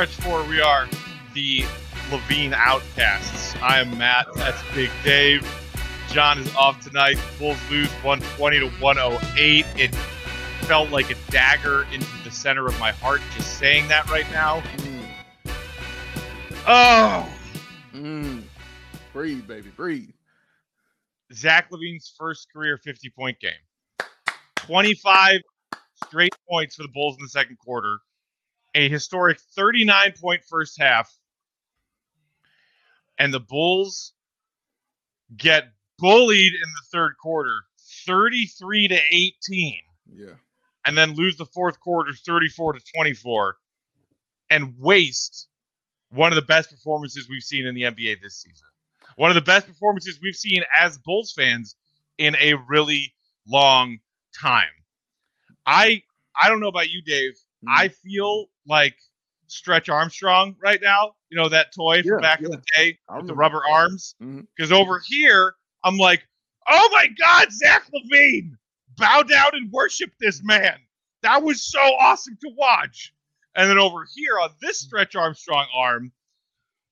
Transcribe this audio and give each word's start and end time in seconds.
Stretch 0.00 0.26
four. 0.26 0.42
We 0.44 0.62
are 0.62 0.88
the 1.34 1.62
Levine 2.10 2.54
Outcasts. 2.54 3.54
I 3.56 3.80
am 3.80 3.98
Matt. 3.98 4.28
That's 4.34 4.58
Big 4.74 4.88
Dave. 5.04 5.46
John 6.08 6.38
is 6.38 6.54
off 6.56 6.80
tonight. 6.82 7.18
Bulls 7.38 7.58
lose 7.70 7.90
120 8.02 8.60
to 8.60 8.70
108. 8.82 9.66
It 9.76 9.94
felt 10.62 10.88
like 10.88 11.10
a 11.10 11.16
dagger 11.30 11.82
into 11.92 12.06
the 12.24 12.30
center 12.30 12.66
of 12.66 12.80
my 12.80 12.92
heart 12.92 13.20
just 13.36 13.58
saying 13.58 13.88
that 13.88 14.08
right 14.08 14.24
now. 14.32 14.62
Oh, 16.66 17.30
Mm. 17.92 18.44
Breathe, 19.12 19.46
baby, 19.46 19.68
breathe. 19.68 20.08
Zach 21.34 21.70
LaVine's 21.70 22.10
first 22.16 22.50
career 22.50 22.78
50 22.78 23.10
point 23.10 23.38
game. 23.38 23.52
25 24.56 25.42
straight 26.06 26.34
points 26.48 26.76
for 26.76 26.84
the 26.84 26.88
Bulls 26.88 27.16
in 27.18 27.22
the 27.22 27.28
second 27.28 27.58
quarter. 27.58 27.98
A 28.74 28.88
historic 28.88 29.38
39 29.56 30.12
point 30.20 30.42
first 30.48 30.78
half. 30.80 31.12
And 33.18 33.34
the 33.34 33.40
Bulls 33.40 34.12
get 35.36 35.72
bullied 35.98 36.52
in 36.54 36.60
the 36.60 36.82
third 36.92 37.14
quarter 37.22 37.52
33 38.06 38.88
to 38.88 38.98
18 39.12 39.80
Yeah. 40.12 40.26
and 40.86 40.96
then 40.96 41.14
lose 41.14 41.36
the 41.36 41.44
fourth 41.46 41.78
quarter 41.80 42.12
34 42.14 42.74
to 42.74 42.80
24 42.94 43.56
and 44.48 44.74
waste 44.78 45.48
one 46.10 46.32
of 46.32 46.36
the 46.36 46.42
best 46.42 46.70
performances 46.70 47.28
we've 47.28 47.42
seen 47.42 47.66
in 47.66 47.74
the 47.74 47.82
NBA 47.82 48.20
this 48.22 48.36
season. 48.40 48.66
One 49.16 49.30
of 49.30 49.34
the 49.34 49.42
best 49.42 49.66
performances 49.66 50.18
we've 50.22 50.34
seen 50.34 50.62
as 50.76 50.96
Bulls 50.98 51.32
fans 51.32 51.76
in 52.18 52.34
a 52.36 52.54
really 52.68 53.12
long 53.46 53.98
time. 54.40 54.70
I 55.66 56.02
I 56.40 56.48
don't 56.48 56.60
know 56.60 56.68
about 56.68 56.90
you, 56.90 57.02
Dave. 57.02 57.34
Mm. 57.64 57.68
I 57.68 57.88
feel 57.88 58.46
like 58.66 58.96
Stretch 59.46 59.88
Armstrong 59.88 60.56
right 60.62 60.80
now. 60.80 61.14
You 61.30 61.38
know 61.38 61.48
that 61.48 61.74
toy 61.74 62.02
from 62.02 62.12
Yeah, 62.12 62.20
back 62.20 62.40
in 62.40 62.50
the 62.50 62.62
day 62.76 62.98
with 63.16 63.26
the 63.26 63.34
rubber 63.34 63.62
arms. 63.68 64.14
Because 64.56 64.72
over 64.72 65.00
here, 65.04 65.54
I'm 65.84 65.96
like, 65.96 66.26
oh 66.68 66.88
my 66.92 67.06
God, 67.18 67.52
Zach 67.52 67.84
LaVine, 67.94 68.52
bow 68.96 69.22
down 69.22 69.50
and 69.54 69.70
worship 69.72 70.10
this 70.20 70.42
man. 70.42 70.76
That 71.22 71.42
was 71.42 71.60
so 71.60 71.80
awesome 71.80 72.38
to 72.40 72.50
watch. 72.56 73.12
And 73.54 73.68
then 73.68 73.78
over 73.78 74.06
here 74.14 74.38
on 74.40 74.50
this 74.62 74.78
Stretch 74.78 75.16
Armstrong 75.16 75.66
arm, 75.74 76.12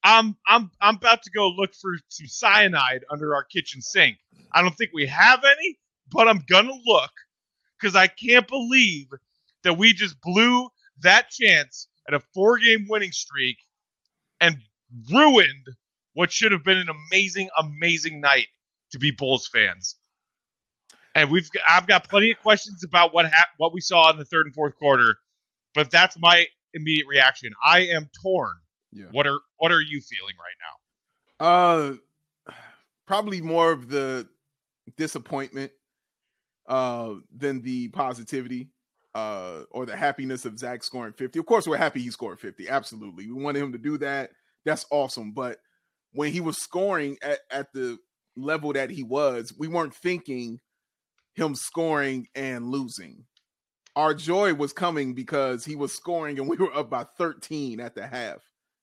I'm 0.02 0.36
I'm 0.46 0.70
I'm 0.80 0.96
about 0.96 1.22
to 1.24 1.30
go 1.30 1.48
look 1.48 1.74
for 1.74 1.96
some 2.08 2.26
cyanide 2.26 3.04
under 3.10 3.34
our 3.34 3.44
kitchen 3.44 3.80
sink. 3.80 4.18
I 4.52 4.62
don't 4.62 4.76
think 4.76 4.90
we 4.92 5.06
have 5.06 5.44
any, 5.44 5.78
but 6.10 6.28
I'm 6.28 6.44
gonna 6.48 6.72
look 6.86 7.10
because 7.80 7.96
I 7.96 8.06
can't 8.06 8.46
believe 8.46 9.08
that 9.64 9.74
we 9.74 9.92
just 9.92 10.20
blew 10.20 10.68
that 11.00 11.30
chance 11.30 11.88
at 12.06 12.14
a 12.14 12.20
four-game 12.34 12.86
winning 12.88 13.12
streak 13.12 13.58
and 14.40 14.56
ruined 15.12 15.66
what 16.14 16.32
should 16.32 16.52
have 16.52 16.64
been 16.64 16.78
an 16.78 16.88
amazing, 16.88 17.48
amazing 17.58 18.20
night 18.20 18.46
to 18.92 18.98
be 18.98 19.10
Bulls 19.10 19.48
fans. 19.52 19.96
And 21.14 21.30
we've 21.30 21.48
I've 21.68 21.86
got 21.86 22.08
plenty 22.08 22.30
of 22.30 22.38
questions 22.38 22.84
about 22.84 23.12
what 23.12 23.30
hap- 23.30 23.48
what 23.56 23.72
we 23.72 23.80
saw 23.80 24.10
in 24.10 24.18
the 24.18 24.24
third 24.24 24.46
and 24.46 24.54
fourth 24.54 24.76
quarter, 24.78 25.16
but 25.74 25.90
that's 25.90 26.18
my 26.18 26.46
immediate 26.74 27.06
reaction. 27.08 27.52
I 27.64 27.80
am 27.80 28.08
torn. 28.22 28.54
Yeah. 28.92 29.06
What 29.10 29.26
are 29.26 29.40
what 29.58 29.72
are 29.72 29.80
you 29.80 30.00
feeling 30.00 30.34
right 30.38 30.56
now? 31.40 31.94
Uh, 32.50 32.52
probably 33.06 33.40
more 33.40 33.72
of 33.72 33.88
the 33.88 34.28
disappointment 34.96 35.72
uh 36.66 37.14
than 37.34 37.62
the 37.62 37.88
positivity 37.88 38.68
uh 39.14 39.62
or 39.70 39.86
the 39.86 39.96
happiness 39.96 40.44
of 40.44 40.58
Zach 40.58 40.82
scoring 40.82 41.12
50. 41.12 41.38
Of 41.38 41.46
course, 41.46 41.66
we're 41.66 41.76
happy 41.76 42.00
he 42.00 42.10
scored 42.10 42.40
50. 42.40 42.68
Absolutely. 42.68 43.26
We 43.26 43.42
wanted 43.42 43.62
him 43.62 43.72
to 43.72 43.78
do 43.78 43.98
that. 43.98 44.30
That's 44.64 44.86
awesome. 44.90 45.32
But 45.32 45.58
when 46.12 46.32
he 46.32 46.40
was 46.40 46.58
scoring 46.58 47.18
at, 47.22 47.40
at 47.50 47.72
the 47.72 47.98
level 48.36 48.72
that 48.72 48.90
he 48.90 49.02
was, 49.02 49.52
we 49.58 49.68
weren't 49.68 49.94
thinking 49.94 50.60
him 51.34 51.54
scoring 51.54 52.26
and 52.34 52.70
losing. 52.70 53.24
Our 53.96 54.14
joy 54.14 54.54
was 54.54 54.72
coming 54.72 55.14
because 55.14 55.64
he 55.64 55.76
was 55.76 55.92
scoring 55.92 56.38
and 56.38 56.48
we 56.48 56.56
were 56.56 56.74
up 56.74 56.90
by 56.90 57.04
13 57.16 57.80
at 57.80 57.94
the 57.94 58.06
half. 58.06 58.38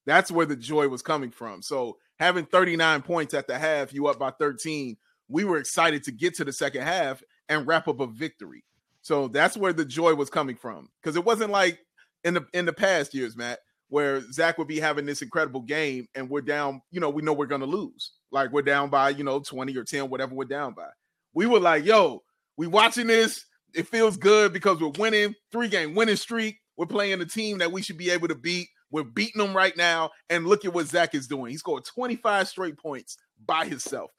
That's 0.06 0.31
where 0.31 0.46
the 0.46 0.56
joy 0.56 0.88
was 0.88 1.02
coming 1.02 1.31
from. 1.31 1.62
So 1.62 1.97
having 2.19 2.46
39 2.46 3.02
points 3.02 3.34
at 3.34 3.47
the 3.47 3.57
half, 3.57 3.94
you 3.94 4.07
up 4.07 4.19
by 4.19 4.31
13, 4.31 4.97
we 5.28 5.44
were 5.44 5.57
excited 5.57 6.03
to 6.03 6.12
get 6.12 6.36
to 6.36 6.46
the 6.46 6.53
second 6.53 6.84
half 6.84 7.24
and 7.50 7.66
wrap 7.66 7.88
up 7.88 8.00
a 8.00 8.07
victory. 8.07 8.63
So 9.06 9.28
that's 9.28 9.56
where 9.56 9.72
the 9.72 9.86
joy 9.86 10.16
was 10.16 10.32
coming 10.32 10.56
from. 10.56 10.90
Because 11.00 11.16
it 11.16 11.24
wasn't 11.24 11.52
like 11.52 11.78
in 12.24 12.34
the 12.34 12.48
in 12.54 12.66
the 12.66 12.74
past 12.74 13.14
years, 13.14 13.38
Matt, 13.38 13.60
where 13.90 14.20
Zach 14.32 14.58
would 14.58 14.68
be 14.68 14.80
having 14.80 15.06
this 15.06 15.22
incredible 15.22 15.62
game 15.62 16.08
and 16.16 16.28
we're 16.28 16.42
down, 16.42 16.82
you 16.90 17.00
know, 17.00 17.12
we 17.12 17.22
know 17.22 17.32
we're 17.32 17.46
gonna 17.46 17.68
lose. 17.68 18.14
Like 18.32 18.52
we're 18.52 18.64
down 18.64 18.90
by, 18.90 19.10
you 19.10 19.24
know, 19.24 19.42
20 19.42 19.78
or 19.78 19.84
10, 19.84 20.10
whatever 20.10 20.34
we're 20.34 20.46
down 20.46 20.74
by. 20.74 20.88
We 21.36 21.46
were 21.46 21.60
like, 21.60 21.86
yo, 21.86 22.24
we 22.58 22.66
watching 22.66 23.06
this. 23.06 23.46
It 23.76 23.88
feels 23.88 24.18
good 24.18 24.54
because 24.54 24.82
we're 24.82 24.90
winning, 24.98 25.36
three 25.52 25.68
game 25.68 25.94
winning 25.94 26.16
streak. 26.16 26.58
We're 26.76 26.88
playing 26.88 27.22
a 27.22 27.26
team 27.26 27.60
that 27.60 27.72
we 27.72 27.84
should 27.84 28.00
be 28.00 28.10
able 28.10 28.30
to 28.30 28.36
beat. 28.36 28.70
We're 28.90 29.04
beating 29.04 29.40
them 29.40 29.56
right 29.56 29.78
now. 29.78 30.10
And 30.32 30.48
look 30.48 30.66
at 30.66 30.74
what 30.74 30.88
Zach 30.88 31.14
is 31.14 31.28
doing. 31.28 31.52
He 31.52 31.58
scored 31.58 31.86
25 31.86 32.48
straight 32.48 32.80
points 32.80 33.18
by 33.46 33.66
himself. 33.66 34.10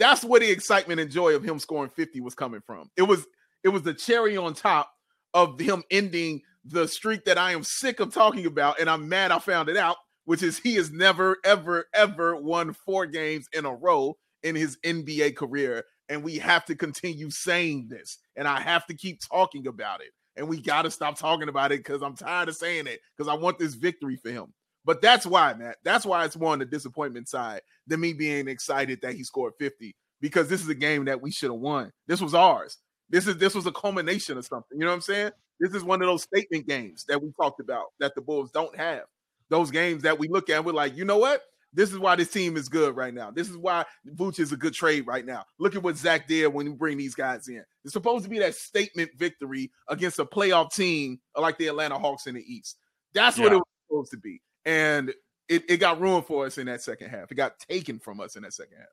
That's 0.00 0.24
where 0.24 0.40
the 0.40 0.50
excitement 0.50 0.98
and 0.98 1.12
joy 1.12 1.36
of 1.36 1.44
him 1.44 1.60
scoring 1.60 1.90
50 1.90 2.20
was 2.22 2.34
coming 2.34 2.60
from. 2.66 2.90
It 2.96 3.02
was 3.02 3.24
it 3.64 3.68
was 3.68 3.82
the 3.82 3.94
cherry 3.94 4.36
on 4.36 4.54
top 4.54 4.90
of 5.34 5.58
him 5.58 5.82
ending 5.90 6.42
the 6.64 6.86
streak 6.86 7.24
that 7.24 7.38
I 7.38 7.52
am 7.52 7.64
sick 7.64 8.00
of 8.00 8.12
talking 8.12 8.46
about, 8.46 8.80
and 8.80 8.88
I'm 8.88 9.08
mad 9.08 9.30
I 9.30 9.38
found 9.38 9.68
it 9.68 9.76
out, 9.76 9.96
which 10.24 10.42
is 10.42 10.58
he 10.58 10.74
has 10.76 10.90
never, 10.90 11.36
ever, 11.44 11.86
ever 11.94 12.36
won 12.36 12.72
four 12.72 13.06
games 13.06 13.48
in 13.52 13.64
a 13.64 13.74
row 13.74 14.16
in 14.42 14.54
his 14.54 14.78
NBA 14.84 15.36
career. 15.36 15.84
And 16.08 16.22
we 16.22 16.36
have 16.38 16.64
to 16.66 16.74
continue 16.74 17.30
saying 17.30 17.88
this, 17.88 18.18
and 18.36 18.46
I 18.46 18.60
have 18.60 18.86
to 18.86 18.94
keep 18.94 19.20
talking 19.26 19.66
about 19.66 20.00
it. 20.02 20.10
And 20.36 20.48
we 20.48 20.60
got 20.60 20.82
to 20.82 20.90
stop 20.90 21.18
talking 21.18 21.48
about 21.48 21.72
it 21.72 21.80
because 21.80 22.02
I'm 22.02 22.16
tired 22.16 22.48
of 22.48 22.56
saying 22.56 22.86
it 22.86 23.00
because 23.16 23.28
I 23.28 23.34
want 23.34 23.58
this 23.58 23.74
victory 23.74 24.16
for 24.16 24.30
him. 24.30 24.52
But 24.84 25.00
that's 25.00 25.26
why, 25.26 25.54
Matt. 25.54 25.76
That's 25.84 26.04
why 26.04 26.24
it's 26.24 26.36
more 26.36 26.52
on 26.52 26.58
the 26.58 26.64
disappointment 26.64 27.28
side 27.28 27.60
than 27.86 28.00
me 28.00 28.12
being 28.12 28.48
excited 28.48 29.00
that 29.02 29.14
he 29.14 29.24
scored 29.24 29.52
50 29.58 29.94
because 30.20 30.48
this 30.48 30.62
is 30.62 30.68
a 30.68 30.74
game 30.74 31.04
that 31.04 31.20
we 31.20 31.30
should 31.30 31.50
have 31.50 31.60
won. 31.60 31.92
This 32.06 32.20
was 32.20 32.34
ours. 32.34 32.78
This 33.12 33.26
is 33.26 33.36
this 33.36 33.54
was 33.54 33.66
a 33.66 33.72
culmination 33.72 34.38
of 34.38 34.46
something. 34.46 34.78
You 34.78 34.86
know 34.86 34.90
what 34.90 34.96
I'm 34.96 35.00
saying? 35.02 35.30
This 35.60 35.74
is 35.74 35.84
one 35.84 36.02
of 36.02 36.08
those 36.08 36.22
statement 36.22 36.66
games 36.66 37.04
that 37.08 37.22
we 37.22 37.30
talked 37.40 37.60
about 37.60 37.86
that 38.00 38.14
the 38.16 38.22
Bulls 38.22 38.50
don't 38.50 38.76
have. 38.76 39.02
Those 39.50 39.70
games 39.70 40.02
that 40.02 40.18
we 40.18 40.28
look 40.28 40.48
at, 40.48 40.56
and 40.56 40.64
we're 40.64 40.72
like, 40.72 40.96
you 40.96 41.04
know 41.04 41.18
what? 41.18 41.42
This 41.74 41.92
is 41.92 41.98
why 41.98 42.16
this 42.16 42.30
team 42.30 42.56
is 42.56 42.68
good 42.68 42.96
right 42.96 43.14
now. 43.14 43.30
This 43.30 43.48
is 43.48 43.56
why 43.56 43.84
Vooch 44.14 44.40
is 44.40 44.52
a 44.52 44.56
good 44.56 44.74
trade 44.74 45.06
right 45.06 45.24
now. 45.24 45.44
Look 45.58 45.74
at 45.74 45.82
what 45.82 45.96
Zach 45.96 46.26
did 46.26 46.48
when 46.48 46.66
you 46.66 46.74
bring 46.74 46.98
these 46.98 47.14
guys 47.14 47.48
in. 47.48 47.64
It's 47.84 47.92
supposed 47.92 48.24
to 48.24 48.30
be 48.30 48.38
that 48.40 48.54
statement 48.54 49.10
victory 49.16 49.70
against 49.88 50.18
a 50.18 50.24
playoff 50.24 50.72
team 50.72 51.20
like 51.36 51.58
the 51.58 51.68
Atlanta 51.68 51.98
Hawks 51.98 52.26
in 52.26 52.34
the 52.34 52.42
East. 52.42 52.78
That's 53.14 53.38
what 53.38 53.52
it 53.52 53.56
was 53.56 53.64
supposed 53.88 54.10
to 54.12 54.18
be. 54.18 54.40
And 54.64 55.14
it, 55.48 55.64
it 55.68 55.76
got 55.78 56.00
ruined 56.00 56.26
for 56.26 56.46
us 56.46 56.58
in 56.58 56.66
that 56.66 56.82
second 56.82 57.10
half. 57.10 57.30
It 57.30 57.34
got 57.34 57.58
taken 57.58 57.98
from 57.98 58.20
us 58.20 58.36
in 58.36 58.42
that 58.42 58.54
second 58.54 58.78
half. 58.78 58.88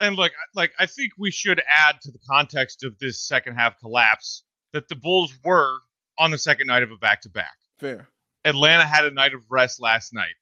And 0.00 0.16
look, 0.16 0.32
like 0.54 0.72
I 0.78 0.86
think 0.86 1.12
we 1.18 1.30
should 1.30 1.60
add 1.68 2.00
to 2.02 2.12
the 2.12 2.20
context 2.28 2.84
of 2.84 2.98
this 2.98 3.20
second 3.20 3.56
half 3.56 3.78
collapse 3.80 4.44
that 4.72 4.88
the 4.88 4.94
Bulls 4.94 5.32
were 5.44 5.78
on 6.18 6.30
the 6.30 6.38
second 6.38 6.66
night 6.66 6.82
of 6.82 6.90
a 6.90 6.96
back 6.96 7.22
to 7.22 7.28
back. 7.28 7.56
Fair. 7.78 8.08
Atlanta 8.44 8.84
had 8.84 9.04
a 9.04 9.10
night 9.10 9.34
of 9.34 9.40
rest 9.50 9.80
last 9.80 10.12
night. 10.12 10.34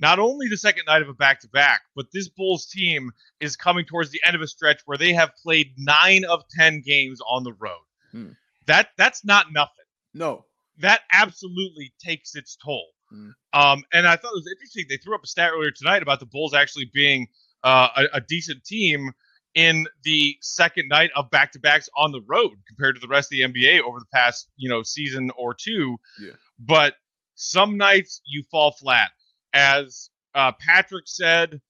Not 0.00 0.18
only 0.18 0.46
the 0.48 0.56
second 0.56 0.84
night 0.86 1.02
of 1.02 1.08
a 1.08 1.14
back 1.14 1.40
to 1.40 1.48
back, 1.48 1.80
but 1.96 2.06
this 2.12 2.28
Bulls 2.28 2.66
team 2.66 3.10
is 3.40 3.56
coming 3.56 3.84
towards 3.84 4.10
the 4.10 4.20
end 4.24 4.36
of 4.36 4.42
a 4.42 4.46
stretch 4.46 4.80
where 4.84 4.98
they 4.98 5.12
have 5.12 5.34
played 5.42 5.72
nine 5.76 6.24
of 6.24 6.44
ten 6.56 6.80
games 6.80 7.20
on 7.28 7.42
the 7.42 7.52
road. 7.54 7.82
Hmm. 8.12 8.30
That 8.66 8.90
that's 8.96 9.24
not 9.24 9.52
nothing. 9.52 9.72
No. 10.14 10.44
That 10.78 11.00
absolutely 11.12 11.92
takes 11.98 12.36
its 12.36 12.56
toll. 12.56 12.86
Hmm. 13.10 13.30
Um, 13.52 13.84
and 13.92 14.06
I 14.06 14.16
thought 14.16 14.32
it 14.32 14.36
was 14.36 14.52
interesting. 14.52 14.84
They 14.88 14.98
threw 14.98 15.14
up 15.14 15.24
a 15.24 15.26
stat 15.26 15.50
earlier 15.52 15.72
tonight 15.72 16.02
about 16.02 16.20
the 16.20 16.26
Bulls 16.26 16.54
actually 16.54 16.90
being 16.92 17.26
uh, 17.64 17.88
a, 17.96 18.04
a 18.14 18.20
decent 18.20 18.64
team 18.64 19.12
in 19.54 19.86
the 20.04 20.36
second 20.40 20.88
night 20.88 21.10
of 21.16 21.30
back 21.30 21.52
to 21.52 21.58
backs 21.58 21.88
on 21.96 22.12
the 22.12 22.20
road 22.26 22.52
compared 22.66 22.94
to 22.94 23.00
the 23.00 23.08
rest 23.08 23.32
of 23.32 23.38
the 23.38 23.40
NBA 23.40 23.80
over 23.80 23.98
the 23.98 24.06
past 24.12 24.48
you 24.56 24.68
know 24.68 24.82
season 24.82 25.30
or 25.36 25.54
two. 25.54 25.96
Yeah. 26.20 26.32
But 26.58 26.94
some 27.34 27.76
nights 27.76 28.20
you 28.26 28.42
fall 28.50 28.72
flat. 28.72 29.10
As 29.54 30.10
uh, 30.34 30.52
Patrick 30.60 31.04
said, 31.06 31.60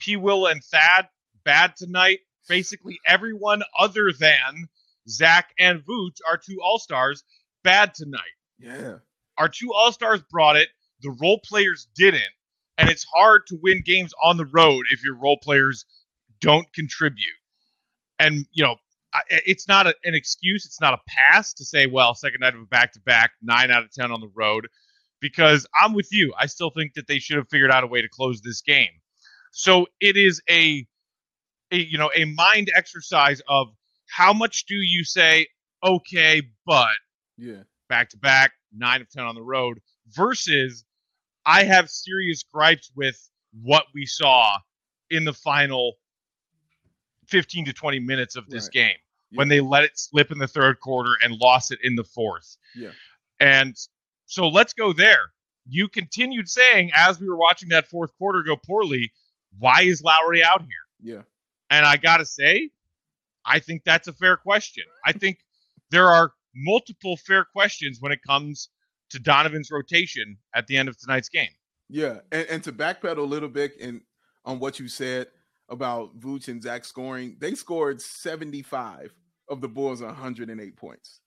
P. 0.00 0.16
Will 0.16 0.46
and 0.46 0.62
Thad 0.64 1.08
bad 1.44 1.76
tonight. 1.76 2.20
Basically, 2.48 2.98
everyone 3.06 3.62
other 3.78 4.12
than 4.12 4.68
Zach 5.08 5.50
and 5.58 5.80
Vooch, 5.84 6.18
our 6.28 6.36
two 6.36 6.58
All 6.62 6.78
Stars, 6.78 7.24
bad 7.62 7.94
tonight. 7.94 8.20
Yeah. 8.58 8.96
Our 9.38 9.48
two 9.48 9.72
All 9.74 9.92
Stars 9.92 10.20
brought 10.30 10.56
it. 10.56 10.68
The 11.00 11.16
role 11.20 11.40
players 11.44 11.88
didn't, 11.96 12.22
and 12.78 12.88
it's 12.88 13.04
hard 13.04 13.42
to 13.48 13.58
win 13.62 13.82
games 13.84 14.12
on 14.22 14.36
the 14.36 14.46
road 14.46 14.84
if 14.90 15.04
your 15.04 15.16
role 15.16 15.38
players 15.42 15.84
don't 16.40 16.70
contribute. 16.72 17.24
And 18.18 18.46
you 18.52 18.64
know, 18.64 18.76
it's 19.28 19.68
not 19.68 19.86
a, 19.86 19.94
an 20.04 20.14
excuse. 20.14 20.66
It's 20.66 20.80
not 20.80 20.94
a 20.94 20.98
pass 21.08 21.52
to 21.54 21.64
say, 21.64 21.86
well, 21.86 22.14
second 22.14 22.40
night 22.40 22.54
of 22.54 22.60
a 22.60 22.66
back 22.66 22.92
to 22.94 23.00
back, 23.00 23.32
nine 23.42 23.70
out 23.70 23.84
of 23.84 23.92
ten 23.92 24.10
on 24.12 24.20
the 24.20 24.30
road. 24.34 24.66
because 25.20 25.66
I'm 25.80 25.94
with 25.94 26.08
you. 26.12 26.34
I 26.38 26.46
still 26.46 26.70
think 26.70 26.94
that 26.94 27.06
they 27.06 27.18
should 27.18 27.36
have 27.36 27.48
figured 27.48 27.70
out 27.70 27.84
a 27.84 27.86
way 27.86 28.02
to 28.02 28.08
close 28.08 28.40
this 28.42 28.60
game. 28.60 28.90
So 29.52 29.86
it 30.00 30.16
is 30.16 30.42
a, 30.50 30.86
a 31.72 31.76
you 31.76 31.96
know, 31.96 32.10
a 32.14 32.24
mind 32.24 32.70
exercise 32.74 33.40
of 33.48 33.68
how 34.10 34.32
much 34.32 34.66
do 34.66 34.74
you 34.74 35.04
say, 35.04 35.46
okay, 35.82 36.42
but 36.66 36.94
Yeah. 37.38 37.62
back 37.88 38.10
to 38.10 38.16
back, 38.18 38.52
nine 38.76 39.00
of 39.00 39.08
10 39.10 39.24
on 39.24 39.34
the 39.34 39.42
road, 39.42 39.78
versus 40.08 40.84
I 41.46 41.64
have 41.64 41.90
serious 41.90 42.42
gripes 42.42 42.90
with 42.94 43.30
what 43.62 43.84
we 43.94 44.06
saw 44.06 44.58
in 45.10 45.24
the 45.24 45.32
final 45.32 45.94
15 47.28 47.66
to 47.66 47.72
20 47.72 48.00
minutes 48.00 48.36
of 48.36 48.48
this 48.48 48.64
Right. 48.66 48.72
game 48.72 48.96
when 49.32 49.48
they 49.48 49.60
let 49.60 49.82
it 49.84 49.98
slip 49.98 50.30
in 50.30 50.38
the 50.38 50.46
third 50.46 50.78
quarter 50.80 51.14
and 51.22 51.34
lost 51.40 51.72
it 51.72 51.78
in 51.82 51.96
the 51.96 52.04
fourth. 52.04 52.56
Yeah. 52.74 52.92
And 53.40 53.76
so 54.26 54.48
let's 54.48 54.72
go 54.72 54.92
there. 54.92 55.32
You 55.66 55.88
continued 55.88 56.48
saying 56.48 56.92
as 56.94 57.18
we 57.18 57.28
were 57.28 57.36
watching 57.36 57.68
that 57.70 57.88
fourth 57.88 58.16
quarter 58.16 58.42
go 58.42 58.56
poorly, 58.56 59.12
why 59.58 59.82
is 59.82 60.02
Lauri 60.02 60.44
out 60.44 60.60
here? 60.62 61.14
Yeah. 61.16 61.22
And 61.70 61.84
I 61.84 61.96
got 61.96 62.18
to 62.18 62.26
say, 62.26 62.70
I 63.44 63.58
think 63.58 63.82
that's 63.84 64.06
a 64.08 64.12
fair 64.12 64.36
question. 64.36 64.84
I 65.04 65.12
think 65.12 65.38
there 65.90 66.10
are 66.10 66.32
multiple 66.54 67.16
fair 67.16 67.44
questions 67.44 68.00
when 68.00 68.12
it 68.12 68.20
comes 68.22 68.68
to 69.14 69.20
Donovan's 69.20 69.70
rotation 69.70 70.36
at 70.54 70.66
the 70.66 70.76
end 70.76 70.88
of 70.88 70.98
tonight's 70.98 71.28
game. 71.28 71.50
Yeah, 71.88 72.18
and, 72.32 72.46
and 72.48 72.64
to 72.64 72.72
backpedal 72.72 73.18
a 73.18 73.22
little 73.22 73.48
bit 73.48 73.72
and 73.80 74.00
on 74.44 74.58
what 74.58 74.78
you 74.78 74.88
said 74.88 75.28
about 75.68 76.18
Vooch 76.18 76.48
and 76.48 76.62
Zach 76.62 76.84
scoring, 76.84 77.36
they 77.40 77.54
scored 77.54 78.00
75 78.00 79.14
of 79.48 79.60
the 79.60 79.68
Bulls 79.68 80.02
108 80.02 80.76
points. 80.76 81.20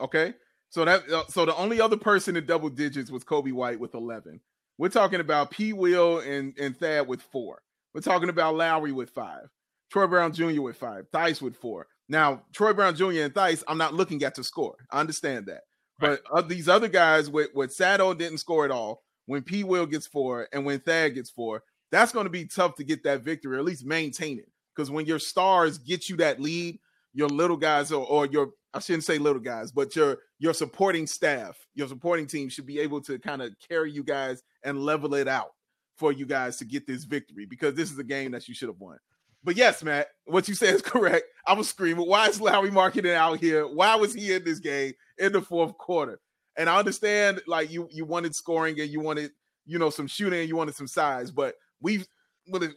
Okay, 0.00 0.34
so 0.70 0.84
that 0.84 1.08
uh, 1.10 1.24
so 1.28 1.44
the 1.44 1.54
only 1.56 1.80
other 1.80 1.96
person 1.96 2.36
in 2.36 2.46
double 2.46 2.68
digits 2.68 3.10
was 3.10 3.22
Coby 3.22 3.52
White 3.52 3.78
with 3.78 3.94
11. 3.94 4.40
We're 4.76 4.88
talking 4.88 5.20
about 5.20 5.50
P. 5.50 5.72
Will 5.72 6.18
and 6.18 6.52
and 6.58 6.76
Thad 6.76 7.06
with 7.06 7.22
four. 7.22 7.62
We're 7.94 8.00
talking 8.00 8.28
about 8.28 8.56
Lauri 8.56 8.90
with 8.90 9.10
five, 9.10 9.48
Troy 9.92 10.08
Brown 10.08 10.32
Jr. 10.32 10.62
with 10.62 10.76
five, 10.76 11.06
Theis 11.12 11.40
with 11.40 11.56
four. 11.56 11.86
Now 12.08 12.42
Troy 12.52 12.72
Brown 12.72 12.96
Jr. 12.96 13.22
and 13.22 13.34
Theis, 13.34 13.62
I'm 13.68 13.78
not 13.78 13.94
looking 13.94 14.22
at 14.24 14.34
the 14.34 14.42
score. 14.42 14.76
I 14.90 14.98
understand 14.98 15.46
that, 15.46 15.62
But 15.98 16.22
uh, 16.32 16.42
these 16.42 16.68
other 16.68 16.88
guys 16.88 17.30
with 17.30 17.50
with 17.54 17.72
Sado 17.72 18.14
didn't 18.14 18.38
score 18.38 18.64
at 18.64 18.70
all 18.70 19.02
when 19.26 19.42
P 19.42 19.64
Will 19.64 19.86
gets 19.86 20.06
four 20.06 20.48
and 20.52 20.64
when 20.64 20.80
Thad 20.80 21.14
gets 21.14 21.30
four, 21.30 21.62
that's 21.90 22.12
going 22.12 22.24
to 22.24 22.30
be 22.30 22.46
tough 22.46 22.74
to 22.76 22.84
get 22.84 23.04
that 23.04 23.22
victory 23.22 23.56
or 23.56 23.58
at 23.58 23.64
least 23.64 23.84
maintain 23.84 24.38
it. 24.38 24.50
Because 24.74 24.90
when 24.90 25.06
your 25.06 25.18
stars 25.18 25.78
get 25.78 26.08
you 26.08 26.16
that 26.16 26.40
lead, 26.40 26.78
your 27.12 27.28
little 27.28 27.56
guys 27.56 27.92
or, 27.92 28.04
or 28.06 28.26
your 28.26 28.50
I 28.72 28.80
shouldn't 28.80 29.04
say 29.04 29.18
little 29.18 29.40
guys, 29.40 29.70
but 29.70 29.94
your 29.94 30.18
your 30.38 30.52
supporting 30.52 31.06
staff, 31.06 31.56
your 31.74 31.88
supporting 31.88 32.26
team 32.26 32.48
should 32.48 32.66
be 32.66 32.80
able 32.80 33.00
to 33.02 33.18
kind 33.18 33.40
of 33.40 33.54
carry 33.68 33.92
you 33.92 34.02
guys 34.02 34.42
and 34.64 34.80
level 34.80 35.14
it 35.14 35.28
out 35.28 35.52
for 35.96 36.10
you 36.10 36.26
guys 36.26 36.56
to 36.56 36.64
get 36.64 36.86
this 36.86 37.04
victory 37.04 37.46
because 37.46 37.74
this 37.74 37.92
is 37.92 37.98
a 37.98 38.04
game 38.04 38.32
that 38.32 38.48
you 38.48 38.54
should 38.54 38.68
have 38.68 38.80
won. 38.80 38.98
But 39.44 39.56
yes, 39.56 39.84
Matt, 39.84 40.08
what 40.24 40.48
you 40.48 40.54
said 40.54 40.74
is 40.74 40.82
correct. 40.82 41.26
I 41.46 41.52
was 41.52 41.68
screaming, 41.68 42.08
why 42.08 42.28
is 42.28 42.40
Lauri 42.40 42.70
Markkanen 42.70 43.14
out 43.14 43.38
here? 43.38 43.66
Why 43.66 43.94
was 43.94 44.14
he 44.14 44.32
in 44.32 44.44
this 44.44 44.58
game 44.58 44.94
in 45.18 45.32
the 45.32 45.42
fourth 45.42 45.76
quarter? 45.78 46.18
And 46.56 46.70
I 46.70 46.78
understand 46.78 47.42
like 47.46 47.70
you 47.70 47.88
you 47.90 48.04
wanted 48.04 48.34
scoring 48.34 48.80
and 48.80 48.88
you 48.88 49.00
wanted, 49.00 49.32
you 49.66 49.78
know, 49.78 49.90
some 49.90 50.06
shooting 50.06 50.40
and 50.40 50.48
you 50.48 50.56
wanted 50.56 50.76
some 50.76 50.86
size, 50.86 51.30
but 51.30 51.56
we've 51.80 52.06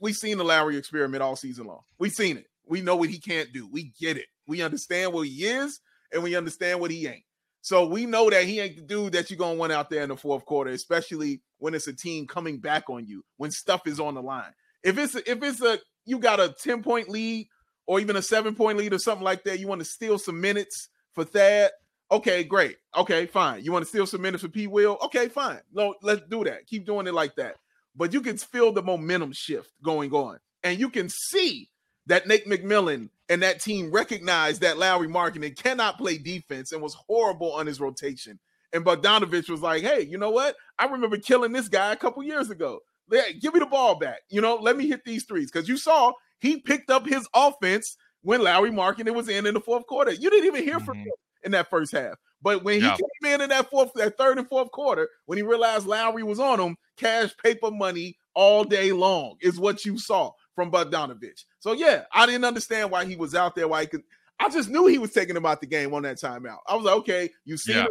we've 0.01 0.15
seen 0.15 0.37
the 0.37 0.43
Lauri 0.43 0.77
experiment 0.77 1.21
all 1.21 1.35
season 1.35 1.67
long. 1.67 1.81
We've 1.99 2.13
seen 2.13 2.37
it. 2.37 2.47
We 2.65 2.81
know 2.81 2.95
what 2.95 3.09
he 3.09 3.19
can't 3.19 3.53
do. 3.53 3.67
We 3.71 3.93
get 3.99 4.17
it. 4.17 4.25
We 4.47 4.61
understand 4.61 5.13
what 5.13 5.27
he 5.27 5.45
is 5.45 5.79
and 6.11 6.23
we 6.23 6.35
understand 6.35 6.79
what 6.79 6.91
he 6.91 7.07
ain't. 7.07 7.23
So 7.61 7.85
we 7.85 8.05
know 8.05 8.29
that 8.29 8.45
he 8.45 8.59
ain't 8.59 8.77
the 8.77 8.81
dude 8.81 9.13
that 9.13 9.29
you're 9.29 9.37
gonna 9.37 9.59
want 9.59 9.73
out 9.73 9.89
there 9.89 10.01
in 10.01 10.09
the 10.09 10.17
fourth 10.17 10.45
quarter, 10.45 10.71
especially 10.71 11.41
when 11.59 11.73
it's 11.73 11.87
a 11.87 11.93
team 11.93 12.25
coming 12.25 12.59
back 12.59 12.89
on 12.89 13.05
you, 13.05 13.23
when 13.37 13.51
stuff 13.51 13.85
is 13.85 13.99
on 13.99 14.15
the 14.15 14.21
line. 14.21 14.53
If 14.83 14.97
it's 14.97 15.15
a, 15.15 15.31
if 15.31 15.43
it's 15.43 15.61
a 15.61 15.77
you 16.07 16.17
got 16.17 16.39
a 16.39 16.55
10 16.63 16.81
point 16.81 17.09
lead 17.09 17.47
or 17.85 17.99
even 17.99 18.15
a 18.15 18.21
seven 18.21 18.55
point 18.55 18.77
lead 18.77 18.93
or 18.93 18.99
something 18.99 19.23
like 19.23 19.43
that, 19.43 19.59
you 19.59 19.67
want 19.67 19.79
to 19.79 19.85
steal 19.85 20.17
some 20.17 20.41
minutes 20.41 20.89
for 21.13 21.23
Thad. 21.23 21.71
Okay, 22.11 22.43
great. 22.43 22.77
Okay, 22.95 23.25
fine. 23.25 23.63
You 23.63 23.71
want 23.71 23.83
to 23.83 23.89
steal 23.89 24.05
some 24.07 24.21
minutes 24.21 24.43
for 24.43 24.49
P. 24.49 24.67
Will? 24.67 24.97
Okay, 25.03 25.27
fine. 25.27 25.59
No, 25.73 25.95
let's 26.01 26.21
do 26.29 26.43
that. 26.45 26.65
Keep 26.67 26.85
doing 26.85 27.07
it 27.07 27.13
like 27.13 27.35
that. 27.35 27.55
But 27.95 28.13
you 28.13 28.21
can 28.21 28.37
feel 28.37 28.71
the 28.71 28.81
momentum 28.81 29.33
shift 29.33 29.71
going 29.83 30.11
on, 30.13 30.37
and 30.63 30.79
you 30.79 30.89
can 30.89 31.09
see 31.09 31.69
that 32.05 32.27
Nate 32.27 32.47
McMillan 32.47 33.09
and 33.27 33.43
that 33.43 33.61
team 33.61 33.91
recognized 33.91 34.61
that 34.61 34.77
Lauri 34.77 35.07
Markkanen 35.07 35.57
cannot 35.61 35.97
play 35.97 36.17
defense 36.17 36.71
and 36.71 36.81
was 36.81 36.93
horrible 36.93 37.51
on 37.53 37.67
his 37.67 37.81
rotation. 37.81 38.39
And 38.71 38.85
Bogdanovich 38.85 39.49
was 39.49 39.61
like, 39.61 39.81
"Hey, 39.81 40.01
you 40.01 40.17
know 40.17 40.29
what? 40.29 40.55
I 40.79 40.85
remember 40.85 41.17
killing 41.17 41.51
this 41.51 41.67
guy 41.67 41.91
a 41.91 41.97
couple 41.97 42.23
years 42.23 42.49
ago. 42.49 42.79
Yeah, 43.11 43.31
give 43.39 43.53
me 43.53 43.59
the 43.59 43.65
ball 43.65 43.95
back. 43.95 44.19
You 44.29 44.41
know, 44.41 44.55
let 44.55 44.77
me 44.77 44.87
hit 44.87 45.03
these 45.05 45.23
threes 45.25 45.49
because 45.51 45.67
you 45.69 45.77
saw 45.77 46.13
he 46.39 46.59
picked 46.59 46.89
up 46.89 47.05
his 47.07 47.27
offense 47.33 47.97
when 48.21 48.43
Lauri 48.43 48.71
Markkanen 48.71 49.15
was 49.15 49.29
in 49.29 49.45
in 49.45 49.53
the 49.53 49.61
fourth 49.61 49.85
quarter. 49.87 50.11
You 50.11 50.29
didn't 50.29 50.45
even 50.45 50.63
hear 50.63 50.79
from 50.79 50.97
Mhm. 50.97 51.03
him 51.05 51.13
in 51.43 51.51
that 51.51 51.69
first 51.69 51.91
half. 51.91 52.15
But 52.41 52.63
when 52.63 52.81
Yeah. 52.81 52.95
he 52.97 53.03
came 53.23 53.33
in 53.35 53.41
in 53.41 53.49
that 53.49 53.69
fourth, 53.69 53.91
that 53.95 54.17
third 54.17 54.37
and 54.37 54.47
fourth 54.47 54.71
quarter, 54.71 55.09
when 55.25 55.37
he 55.37 55.41
realized 55.43 55.87
Lauri 55.87 56.23
was 56.23 56.39
on 56.39 56.59
him, 56.59 56.77
cash 56.97 57.35
paper 57.37 57.71
money 57.71 58.17
all 58.35 58.63
day 58.63 58.91
long 58.91 59.37
is 59.41 59.59
what 59.59 59.85
you 59.85 59.97
saw 59.97 60.31
from 60.53 60.69
Bud 60.69 60.91
Bogdanovich. 60.91 61.45
So 61.59 61.71
yeah, 61.71 62.05
I 62.11 62.25
didn't 62.25 62.45
understand 62.45 62.91
why 62.91 63.05
he 63.05 63.15
was 63.15 63.33
out 63.33 63.55
there. 63.55 63.67
Why 63.67 63.81
he 63.81 63.87
could. 63.87 64.03
I 64.39 64.49
just 64.49 64.69
knew 64.69 64.85
he 64.85 64.99
was 64.99 65.11
taking 65.11 65.35
him 65.35 65.45
out 65.47 65.61
the 65.61 65.67
game 65.67 65.93
on 65.95 66.03
that 66.03 66.17
timeout. 66.17 66.59
I 66.67 66.75
was 66.75 66.85
like, 66.85 66.95
okay, 66.97 67.29
you 67.45 67.57
see, 67.57 67.73
Yeah. 67.73 67.87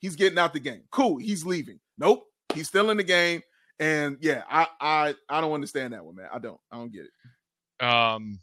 he's 0.00 0.16
getting 0.16 0.38
out 0.38 0.52
the 0.52 0.60
game. 0.60 0.82
Cool, 0.90 1.16
he's 1.16 1.46
leaving. 1.46 1.80
Nope, 1.96 2.26
he's 2.52 2.68
still 2.68 2.90
in 2.90 2.98
the 2.98 3.04
game. 3.04 3.40
And 3.80 4.16
yeah, 4.20 4.42
I 4.50 4.66
I 4.80 5.14
I 5.28 5.40
don't 5.40 5.52
understand 5.52 5.92
that 5.92 6.04
one, 6.04 6.16
man. 6.16 6.28
I 6.32 6.38
don't. 6.38 6.60
I 6.72 6.76
don't 6.76 6.92
get 6.92 7.04
it. 7.06 7.84
um, 7.84 8.38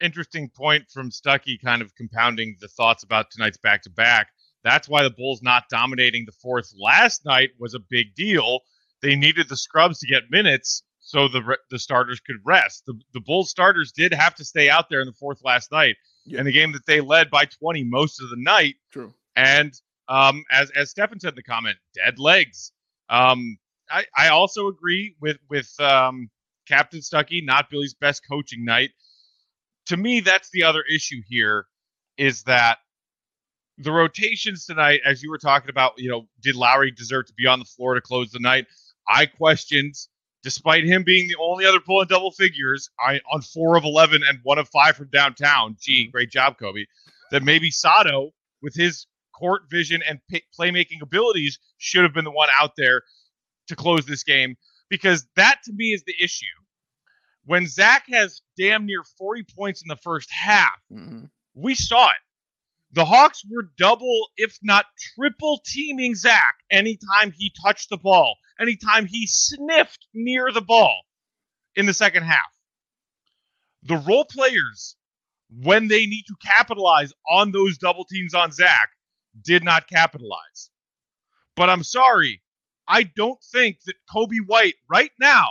interesting 0.00 0.48
point 0.48 0.84
from 0.92 1.10
Stuckey, 1.10 1.60
kind 1.60 1.82
of 1.82 1.94
compounding 1.94 2.56
the 2.60 2.68
thoughts 2.68 3.02
about 3.02 3.30
tonight's 3.30 3.56
back 3.56 3.82
to 3.82 3.90
back. 3.90 4.28
That's 4.64 4.88
why 4.88 5.02
the 5.02 5.10
Bulls 5.10 5.42
not 5.42 5.64
dominating 5.70 6.24
the 6.26 6.32
fourth 6.32 6.72
last 6.78 7.24
night 7.24 7.50
was 7.58 7.74
a 7.74 7.80
big 7.88 8.14
deal. 8.14 8.60
They 9.00 9.16
needed 9.16 9.48
the 9.48 9.56
scrubs 9.56 9.98
to 10.00 10.06
get 10.06 10.24
minutes 10.30 10.82
so 11.00 11.28
the 11.28 11.42
re- 11.42 11.56
the 11.70 11.78
starters 11.78 12.20
could 12.20 12.36
rest. 12.44 12.82
The 12.86 13.00
the 13.14 13.20
Bulls 13.20 13.48
starters 13.50 13.92
did 13.92 14.12
have 14.12 14.34
to 14.34 14.44
stay 14.44 14.68
out 14.68 14.90
there 14.90 15.00
in 15.00 15.06
the 15.06 15.12
fourth 15.14 15.42
last 15.42 15.72
night 15.72 15.96
Yeah. 16.26 16.40
in 16.40 16.44
the 16.44 16.52
game 16.52 16.72
that 16.72 16.84
they 16.86 17.00
led 17.00 17.30
by 17.30 17.46
20 17.46 17.84
most 17.84 18.20
of 18.20 18.28
the 18.28 18.36
night. 18.36 18.74
True. 18.92 19.14
And 19.34 19.72
um, 20.08 20.44
as 20.50 20.70
as 20.72 20.90
Stefan 20.90 21.20
said 21.20 21.30
in 21.30 21.36
the 21.36 21.42
comment, 21.42 21.78
dead 21.94 22.18
legs. 22.18 22.72
Um, 23.08 23.56
I, 23.90 24.04
I 24.16 24.28
also 24.28 24.68
agree 24.68 25.14
with 25.20 25.38
with 25.48 25.72
um, 25.80 26.30
Captain 26.66 27.00
Stuckey, 27.00 27.44
not 27.44 27.70
Billy's 27.70 27.94
best 27.94 28.22
coaching 28.28 28.64
night. 28.64 28.90
To 29.86 29.96
me, 29.96 30.20
that's 30.20 30.50
the 30.50 30.64
other 30.64 30.82
issue 30.94 31.22
here, 31.26 31.66
is 32.16 32.42
that 32.44 32.78
the 33.78 33.92
rotations 33.92 34.66
tonight, 34.66 35.00
as 35.04 35.22
you 35.22 35.30
were 35.30 35.38
talking 35.38 35.70
about, 35.70 35.92
you 35.96 36.10
know, 36.10 36.26
did 36.42 36.56
Lauri 36.56 36.90
deserve 36.90 37.26
to 37.26 37.32
be 37.34 37.46
on 37.46 37.58
the 37.58 37.64
floor 37.64 37.94
to 37.94 38.00
close 38.00 38.30
the 38.30 38.40
night? 38.40 38.66
I 39.08 39.26
questioned, 39.26 39.94
despite 40.42 40.84
him 40.84 41.04
being 41.04 41.28
the 41.28 41.36
only 41.40 41.64
other 41.64 41.80
pull 41.80 42.02
in 42.02 42.08
double 42.08 42.32
figures, 42.32 42.90
I 43.00 43.20
on 43.32 43.40
four 43.40 43.76
of 43.76 43.84
eleven 43.84 44.22
and 44.28 44.40
one 44.42 44.58
of 44.58 44.68
five 44.68 44.96
from 44.96 45.08
downtown. 45.10 45.76
Gee, 45.80 46.08
great 46.08 46.30
job, 46.30 46.58
Coby. 46.58 46.84
That 47.30 47.42
maybe 47.42 47.70
Sato, 47.70 48.32
with 48.62 48.74
his 48.74 49.06
court 49.32 49.62
vision 49.70 50.02
and 50.06 50.18
p- 50.28 50.42
playmaking 50.58 51.00
abilities, 51.00 51.58
should 51.78 52.02
have 52.02 52.12
been 52.12 52.24
the 52.24 52.30
one 52.30 52.48
out 52.60 52.72
there 52.76 53.02
to 53.68 53.76
close 53.76 54.06
this 54.06 54.24
game 54.24 54.56
because 54.88 55.26
that 55.36 55.60
to 55.64 55.72
me 55.72 55.92
is 55.92 56.02
the 56.04 56.14
issue. 56.20 56.44
When 57.44 57.66
Zach 57.66 58.04
has 58.10 58.42
damn 58.58 58.84
near 58.86 59.02
40 59.16 59.44
points 59.56 59.82
in 59.82 59.88
the 59.88 59.96
first 59.96 60.30
half, 60.30 60.78
Mhm. 60.90 61.30
we 61.54 61.74
saw 61.74 62.10
it. 62.10 62.16
The 62.92 63.04
Hawks 63.04 63.42
were 63.48 63.70
double, 63.76 64.30
if 64.36 64.58
not 64.62 64.86
triple 65.14 65.60
teaming 65.64 66.14
Zach 66.14 66.56
anytime 66.70 67.32
he 67.32 67.50
touched 67.62 67.90
the 67.90 67.98
ball, 67.98 68.36
anytime 68.58 69.06
he 69.06 69.26
sniffed 69.26 70.06
near 70.14 70.50
the 70.52 70.62
ball 70.62 71.04
in 71.76 71.86
the 71.86 71.94
second 71.94 72.24
half. 72.24 72.50
The 73.82 73.96
role 73.98 74.24
players, 74.24 74.96
when 75.50 75.88
they 75.88 76.06
need 76.06 76.24
to 76.28 76.36
capitalize 76.42 77.12
on 77.28 77.52
those 77.52 77.78
double 77.78 78.04
teams 78.04 78.34
on 78.34 78.52
Zach, 78.52 78.90
did 79.42 79.62
not 79.62 79.86
capitalize. 79.86 80.70
But 81.56 81.70
I'm 81.70 81.82
sorry, 81.84 82.42
I 82.88 83.04
don't 83.04 83.42
think 83.52 83.78
that 83.86 83.94
Coby 84.12 84.38
White, 84.46 84.74
right 84.88 85.12
now, 85.20 85.48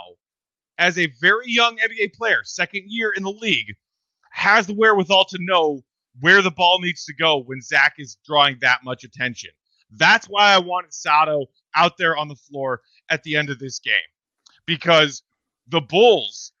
as 0.78 0.98
a 0.98 1.06
very 1.20 1.46
young 1.46 1.76
NBA 1.78 2.14
player, 2.14 2.40
second 2.44 2.84
year 2.86 3.12
in 3.12 3.22
the 3.22 3.32
league, 3.32 3.74
has 4.30 4.66
the 4.66 4.74
wherewithal 4.74 5.24
to 5.26 5.38
know 5.40 5.82
where 6.20 6.42
the 6.42 6.50
ball 6.50 6.80
needs 6.80 7.04
to 7.04 7.14
go 7.14 7.38
when 7.38 7.60
Zach 7.60 7.94
is 7.98 8.16
drawing 8.26 8.58
that 8.60 8.80
much 8.84 9.04
attention. 9.04 9.50
That's 9.92 10.26
why 10.26 10.52
I 10.52 10.58
wanted 10.58 10.92
Sato 10.92 11.46
out 11.74 11.96
there 11.96 12.16
on 12.16 12.28
the 12.28 12.34
floor 12.36 12.82
at 13.08 13.22
the 13.22 13.36
end 13.36 13.50
of 13.50 13.58
this 13.58 13.78
game. 13.78 13.94
Because 14.66 15.22
the 15.68 15.80
Bulls, 15.80 16.52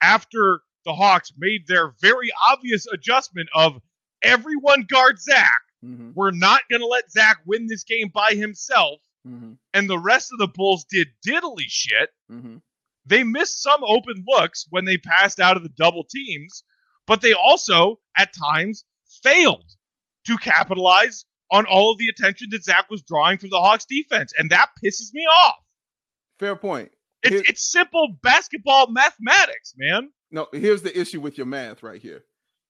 after 0.00 0.60
the 0.84 0.94
Hawks 0.94 1.32
made 1.36 1.66
their 1.66 1.92
very 2.00 2.30
obvious 2.48 2.86
adjustment 2.86 3.48
of 3.54 3.80
everyone 4.22 4.82
guard 4.88 5.20
Zach, 5.20 5.60
Mhm. 5.84 6.14
we're 6.14 6.30
not 6.30 6.62
going 6.70 6.80
to 6.80 6.86
let 6.86 7.10
Zach 7.10 7.38
win 7.44 7.66
this 7.66 7.84
game 7.84 8.08
by 8.08 8.32
himself. 8.32 9.00
Mhm, 9.26 9.58
and 9.74 9.88
the 9.90 9.98
rest 9.98 10.30
of 10.32 10.38
the 10.38 10.48
Bulls 10.48 10.84
did 10.84 11.08
diddly 11.26 11.66
shit. 11.68 12.10
mhm. 12.30 12.62
They 13.06 13.24
missed 13.24 13.62
some 13.62 13.82
open 13.84 14.24
looks 14.26 14.66
when 14.70 14.84
they 14.84 14.96
passed 14.98 15.40
out 15.40 15.56
of 15.56 15.62
the 15.62 15.68
double 15.70 16.04
teams, 16.04 16.64
but 17.06 17.20
they 17.22 17.32
also, 17.32 18.00
at 18.16 18.32
times, 18.34 18.84
failed 19.22 19.70
to 20.26 20.36
capitalize 20.38 21.24
on 21.50 21.66
all 21.66 21.90
of 21.92 21.98
the 21.98 22.08
attention 22.08 22.48
that 22.52 22.62
Zach 22.62 22.88
was 22.90 23.02
drawing 23.02 23.38
from 23.38 23.50
the 23.50 23.58
Hawks 23.58 23.84
defense. 23.86 24.32
And 24.38 24.50
that 24.50 24.68
pisses 24.82 25.12
me 25.12 25.22
off. 25.26 25.56
Fair 26.38 26.54
point. 26.56 26.92
It's, 27.22 27.34
Here- 27.34 27.42
it's 27.48 27.70
simple 27.72 28.16
basketball 28.22 28.90
mathematics, 28.90 29.74
man. 29.76 30.12
No, 30.30 30.46
here's 30.52 30.82
the 30.82 30.96
issue 30.98 31.20
with 31.20 31.36
your 31.36 31.46
math 31.46 31.82
right 31.82 32.00
here. 32.00 32.24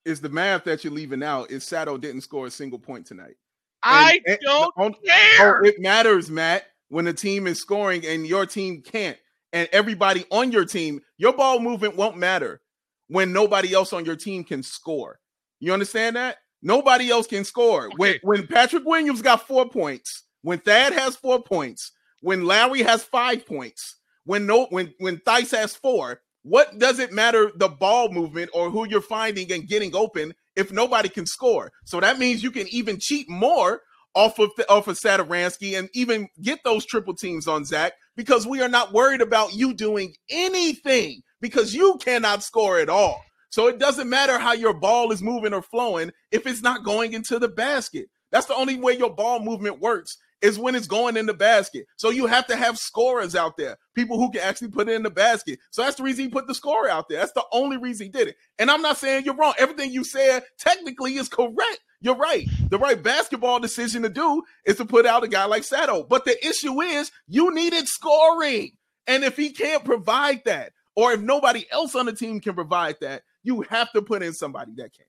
Is 0.06 0.20
the 0.22 0.30
math 0.30 0.64
that 0.64 0.82
you're 0.82 0.92
leaving 0.94 1.22
out 1.22 1.50
is 1.50 1.62
Sato 1.62 1.98
didn't 1.98 2.22
score 2.22 2.46
a 2.46 2.50
single 2.50 2.78
point 2.78 3.04
tonight. 3.06 3.36
I 3.82 4.20
And- 4.26 4.38
don't 4.42 4.72
on- 4.76 4.94
oh, 4.94 5.06
care. 5.06 5.60
Oh, 5.60 5.64
it 5.64 5.78
matters, 5.80 6.30
Matt, 6.30 6.66
when 6.88 7.06
a 7.06 7.12
team 7.12 7.46
is 7.46 7.58
scoring 7.60 8.04
and 8.06 8.26
your 8.26 8.46
team 8.46 8.82
can't, 8.82 9.18
and 9.52 9.68
everybody 9.72 10.24
on 10.30 10.52
your 10.52 10.64
team, 10.64 11.00
your 11.18 11.32
ball 11.32 11.58
movement 11.60 11.96
won't 11.96 12.16
matter 12.16 12.60
when 13.08 13.32
nobody 13.32 13.72
else 13.74 13.92
on 13.92 14.04
your 14.04 14.16
team 14.16 14.44
can 14.44 14.62
score. 14.62 15.18
You 15.58 15.72
understand 15.72 16.16
that? 16.16 16.38
Nobody 16.62 17.10
else 17.10 17.26
can 17.26 17.44
score. 17.44 17.90
When 17.96 18.18
when 18.22 18.46
Patrick 18.46 18.84
Williams 18.84 19.22
got 19.22 19.46
four 19.46 19.68
points, 19.68 20.24
when 20.42 20.58
Thad 20.58 20.92
has 20.92 21.16
four 21.16 21.42
points, 21.42 21.92
when 22.20 22.44
Larry 22.44 22.82
has 22.82 23.02
five 23.02 23.46
points, 23.46 23.96
when 24.24 24.46
no 24.46 24.66
when 24.66 24.92
when 24.98 25.18
Theis 25.26 25.50
has 25.52 25.74
four, 25.74 26.20
what 26.42 26.78
does 26.78 26.98
it 26.98 27.12
matter 27.12 27.50
the 27.56 27.68
ball 27.68 28.10
movement 28.10 28.50
or 28.54 28.70
who 28.70 28.86
you're 28.88 29.00
finding 29.00 29.50
and 29.52 29.66
getting 29.68 29.94
open 29.96 30.34
if 30.60 30.70
nobody 30.72 31.08
can 31.08 31.26
score? 31.26 31.72
So 31.84 31.98
that 32.00 32.18
means 32.18 32.42
you 32.42 32.50
can 32.50 32.68
even 32.68 32.98
cheat 33.00 33.28
more 33.28 33.80
off 34.14 34.38
of 34.38 34.50
off 34.68 34.88
of 34.88 34.98
Satoransky 34.98 35.78
and 35.78 35.88
even 35.94 36.28
get 36.42 36.60
those 36.64 36.84
triple 36.86 37.14
teams 37.14 37.46
on 37.46 37.64
Zach 37.64 37.92
because 38.16 38.46
we 38.46 38.60
are 38.60 38.68
not 38.68 38.92
worried 38.92 39.20
about 39.20 39.54
you 39.54 39.74
doing 39.74 40.14
anything 40.28 41.22
because 41.40 41.74
you 41.74 41.98
cannot 42.02 42.42
score 42.42 42.78
at 42.78 42.88
all. 42.88 43.22
So 43.50 43.66
it 43.66 43.78
doesn't 43.78 44.08
matter 44.08 44.38
how 44.38 44.52
your 44.52 44.74
ball 44.74 45.10
is 45.10 45.22
moving 45.22 45.52
or 45.52 45.62
flowing 45.62 46.12
if 46.30 46.46
it's 46.46 46.62
not 46.62 46.84
going 46.84 47.12
into 47.12 47.38
the 47.38 47.48
basket. 47.48 48.06
That's 48.30 48.46
the 48.46 48.54
only 48.54 48.76
way 48.76 48.96
your 48.96 49.14
ball 49.14 49.40
movement 49.40 49.80
works 49.80 50.16
is 50.42 50.58
when 50.58 50.74
it's 50.74 50.86
going 50.86 51.16
in 51.16 51.26
the 51.26 51.34
basket. 51.34 51.86
So 51.96 52.10
you 52.10 52.26
have 52.26 52.46
to 52.46 52.56
have 52.56 52.78
scorers 52.78 53.34
out 53.34 53.56
there, 53.56 53.76
people 53.94 54.18
who 54.18 54.30
can 54.30 54.40
actually 54.40 54.68
put 54.68 54.88
it 54.88 54.94
in 54.94 55.02
the 55.02 55.10
basket. 55.10 55.58
So 55.70 55.82
that's 55.82 55.96
the 55.96 56.02
reason 56.02 56.24
he 56.24 56.30
put 56.30 56.46
the 56.46 56.54
scorer 56.54 56.88
out 56.88 57.08
there. 57.08 57.18
That's 57.18 57.32
the 57.32 57.44
only 57.52 57.76
reason 57.76 58.06
he 58.06 58.10
did 58.10 58.28
it. 58.28 58.36
And 58.58 58.70
I'm 58.70 58.82
not 58.82 58.96
saying 58.96 59.24
you're 59.24 59.34
wrong. 59.34 59.54
Everything 59.58 59.92
you 59.92 60.04
said 60.04 60.42
technically 60.58 61.16
is 61.16 61.28
correct. 61.28 61.80
You're 62.00 62.16
right. 62.16 62.48
The 62.70 62.78
right 62.78 63.00
basketball 63.02 63.60
decision 63.60 64.02
to 64.02 64.08
do 64.08 64.42
is 64.64 64.76
to 64.76 64.86
put 64.86 65.04
out 65.04 65.24
a 65.24 65.28
guy 65.28 65.44
like 65.44 65.64
Sato. 65.64 66.02
But 66.02 66.24
the 66.24 66.46
issue 66.46 66.80
is 66.80 67.12
you 67.28 67.54
needed 67.54 67.86
scoring. 67.86 68.72
And 69.06 69.24
if 69.24 69.36
he 69.36 69.50
can't 69.50 69.84
provide 69.84 70.42
that, 70.44 70.72
or 70.96 71.12
if 71.12 71.20
nobody 71.20 71.66
else 71.70 71.94
on 71.94 72.06
the 72.06 72.12
team 72.12 72.40
can 72.40 72.54
provide 72.54 72.96
that, 73.00 73.22
you 73.42 73.62
have 73.62 73.92
to 73.92 74.02
put 74.02 74.22
in 74.22 74.32
somebody 74.32 74.72
that 74.76 74.92
can. 74.92 75.06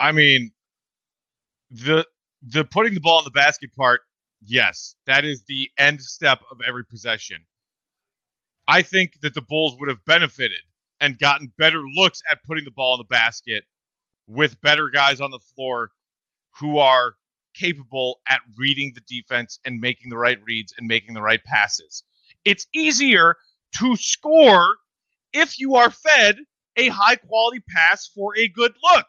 I 0.00 0.12
mean, 0.12 0.52
the 1.70 2.06
the 2.46 2.64
putting 2.64 2.94
the 2.94 3.00
ball 3.00 3.18
in 3.20 3.24
the 3.24 3.30
basket 3.30 3.74
part, 3.74 4.02
yes, 4.42 4.94
that 5.06 5.24
is 5.24 5.42
the 5.44 5.70
end 5.78 6.00
step 6.00 6.40
of 6.50 6.58
every 6.66 6.84
possession. 6.84 7.38
I 8.68 8.82
think 8.82 9.20
that 9.20 9.34
the 9.34 9.42
Bulls 9.42 9.76
would 9.78 9.88
have 9.88 10.04
benefited 10.04 10.60
and 11.00 11.18
gotten 11.18 11.52
better 11.58 11.82
looks 11.94 12.22
at 12.30 12.42
putting 12.44 12.64
the 12.64 12.70
ball 12.70 12.94
in 12.94 12.98
the 12.98 13.04
basket 13.04 13.64
with 14.26 14.60
better 14.62 14.88
guys 14.88 15.20
on 15.20 15.30
the 15.30 15.38
floor 15.38 15.90
who 16.58 16.78
are 16.78 17.14
capable 17.54 18.20
at 18.28 18.40
reading 18.56 18.92
the 18.94 19.02
defense 19.02 19.58
and 19.64 19.80
making 19.80 20.10
the 20.10 20.16
right 20.16 20.38
reads 20.44 20.74
and 20.78 20.86
making 20.86 21.14
the 21.14 21.22
right 21.22 21.44
passes. 21.44 22.04
It's 22.44 22.66
easier 22.74 23.36
to 23.76 23.96
score 23.96 24.76
if 25.32 25.58
you 25.58 25.74
are 25.74 25.90
fed 25.90 26.38
a 26.76 26.88
high 26.88 27.16
quality 27.16 27.62
pass 27.68 28.06
for 28.06 28.36
a 28.36 28.48
good 28.48 28.72
look. 28.82 29.06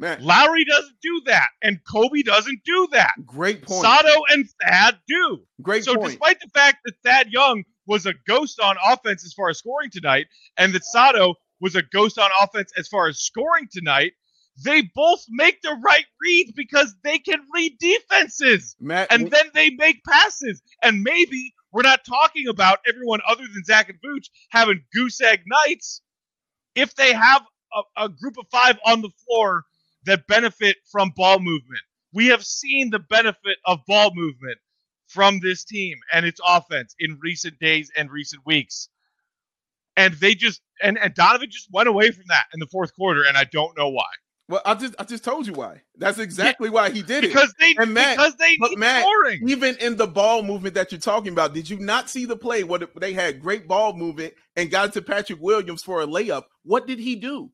Man, 0.00 0.18
Lauri 0.22 0.64
doesn't 0.64 0.96
do 1.02 1.20
that, 1.26 1.48
and 1.62 1.78
Coby 1.84 2.24
doesn't 2.24 2.60
do 2.64 2.88
that. 2.92 3.12
great 3.26 3.60
point. 3.62 3.82
Sato 3.82 4.22
and 4.30 4.48
Thad 4.62 4.98
do. 5.06 5.40
Great 5.60 5.84
so, 5.84 5.94
point. 5.94 6.12
despite 6.12 6.40
the 6.40 6.48
fact 6.54 6.78
that 6.86 6.94
Thad 7.04 7.28
Young 7.30 7.64
was 7.86 8.06
a 8.06 8.14
ghost 8.26 8.58
on 8.60 8.76
offense 8.88 9.26
as 9.26 9.34
far 9.34 9.50
as 9.50 9.58
scoring 9.58 9.90
tonight, 9.92 10.26
and 10.56 10.72
that 10.72 10.84
Sato 10.86 11.34
was 11.60 11.76
a 11.76 11.82
ghost 11.82 12.18
on 12.18 12.30
offense 12.42 12.72
as 12.78 12.88
far 12.88 13.08
as 13.08 13.20
scoring 13.20 13.68
tonight, 13.70 14.12
they 14.64 14.82
both 14.94 15.22
make 15.28 15.60
the 15.60 15.78
right 15.84 16.06
reads 16.22 16.52
because 16.52 16.94
they 17.04 17.18
can 17.18 17.40
read 17.54 17.76
defenses, 17.78 18.76
Matt, 18.80 19.12
and 19.12 19.30
then 19.30 19.50
they 19.52 19.68
make 19.68 20.02
passes. 20.04 20.62
And 20.82 21.02
maybe 21.02 21.52
we're 21.72 21.82
not 21.82 22.06
talking 22.06 22.48
about 22.48 22.78
everyone 22.88 23.20
other 23.28 23.42
than 23.42 23.64
Zach 23.64 23.90
and 23.90 23.98
Vooch 24.00 24.30
having 24.48 24.82
goose 24.94 25.20
egg 25.20 25.42
nights. 25.66 26.00
If 26.74 26.94
they 26.94 27.12
have 27.12 27.42
a, 27.74 28.04
a 28.04 28.08
group 28.08 28.38
of 28.38 28.46
five 28.50 28.78
on 28.86 29.02
the 29.02 29.10
floor 29.26 29.64
that 30.10 30.26
benefit 30.26 30.76
from 30.90 31.12
ball 31.16 31.38
movement. 31.38 31.82
We 32.12 32.26
have 32.26 32.44
seen 32.44 32.90
the 32.90 32.98
benefit 32.98 33.58
of 33.64 33.78
ball 33.86 34.10
movement 34.14 34.58
from 35.06 35.38
this 35.40 35.64
team 35.64 35.98
and 36.12 36.26
its 36.26 36.40
offense 36.44 36.94
in 36.98 37.18
recent 37.22 37.58
days 37.60 37.90
and 37.96 38.10
recent 38.10 38.42
weeks. 38.44 38.88
And 39.96 40.14
they 40.14 40.34
just 40.34 40.60
and, 40.82 40.98
and 40.98 41.14
Donovan 41.14 41.48
just 41.50 41.68
went 41.72 41.88
away 41.88 42.10
from 42.10 42.24
that 42.28 42.46
in 42.52 42.60
the 42.60 42.66
fourth 42.66 42.94
quarter, 42.94 43.22
and 43.22 43.36
I 43.36 43.44
don't 43.44 43.76
know 43.76 43.88
why. 43.88 44.08
well, 44.48 44.62
I 44.64 44.74
just 44.74 44.94
I 44.98 45.04
just 45.04 45.22
told 45.22 45.46
you 45.46 45.52
why. 45.52 45.82
That's 45.96 46.18
exactly 46.18 46.70
why 46.70 46.90
he 46.90 47.02
did 47.02 47.22
it. 47.24 47.28
Because 47.28 47.54
they 47.60 47.74
And 47.78 47.92
Matt- 47.94 48.16
because 48.16 48.34
they 48.36 48.56
need 48.56 48.78
Matt, 48.78 49.02
scoring. 49.02 49.48
Even 49.48 49.76
in 49.76 49.96
the 49.96 50.06
ball 50.06 50.42
movement 50.42 50.74
that 50.74 50.90
you're 50.90 51.00
talking 51.00 51.32
about, 51.32 51.54
did 51.54 51.68
you 51.68 51.78
not 51.78 52.08
see 52.10 52.24
the 52.24 52.36
play 52.36 52.64
where 52.64 52.80
they 52.96 53.12
had 53.12 53.40
great 53.40 53.68
ball 53.68 53.92
movement 53.92 54.34
and 54.56 54.70
got 54.70 54.88
it 54.88 54.92
to 54.94 55.02
Patrick 55.02 55.40
Williams 55.40 55.82
for 55.82 56.00
a 56.02 56.06
layup? 56.06 56.44
What 56.64 56.86
did 56.86 56.98
he 56.98 57.14
do? 57.16 57.50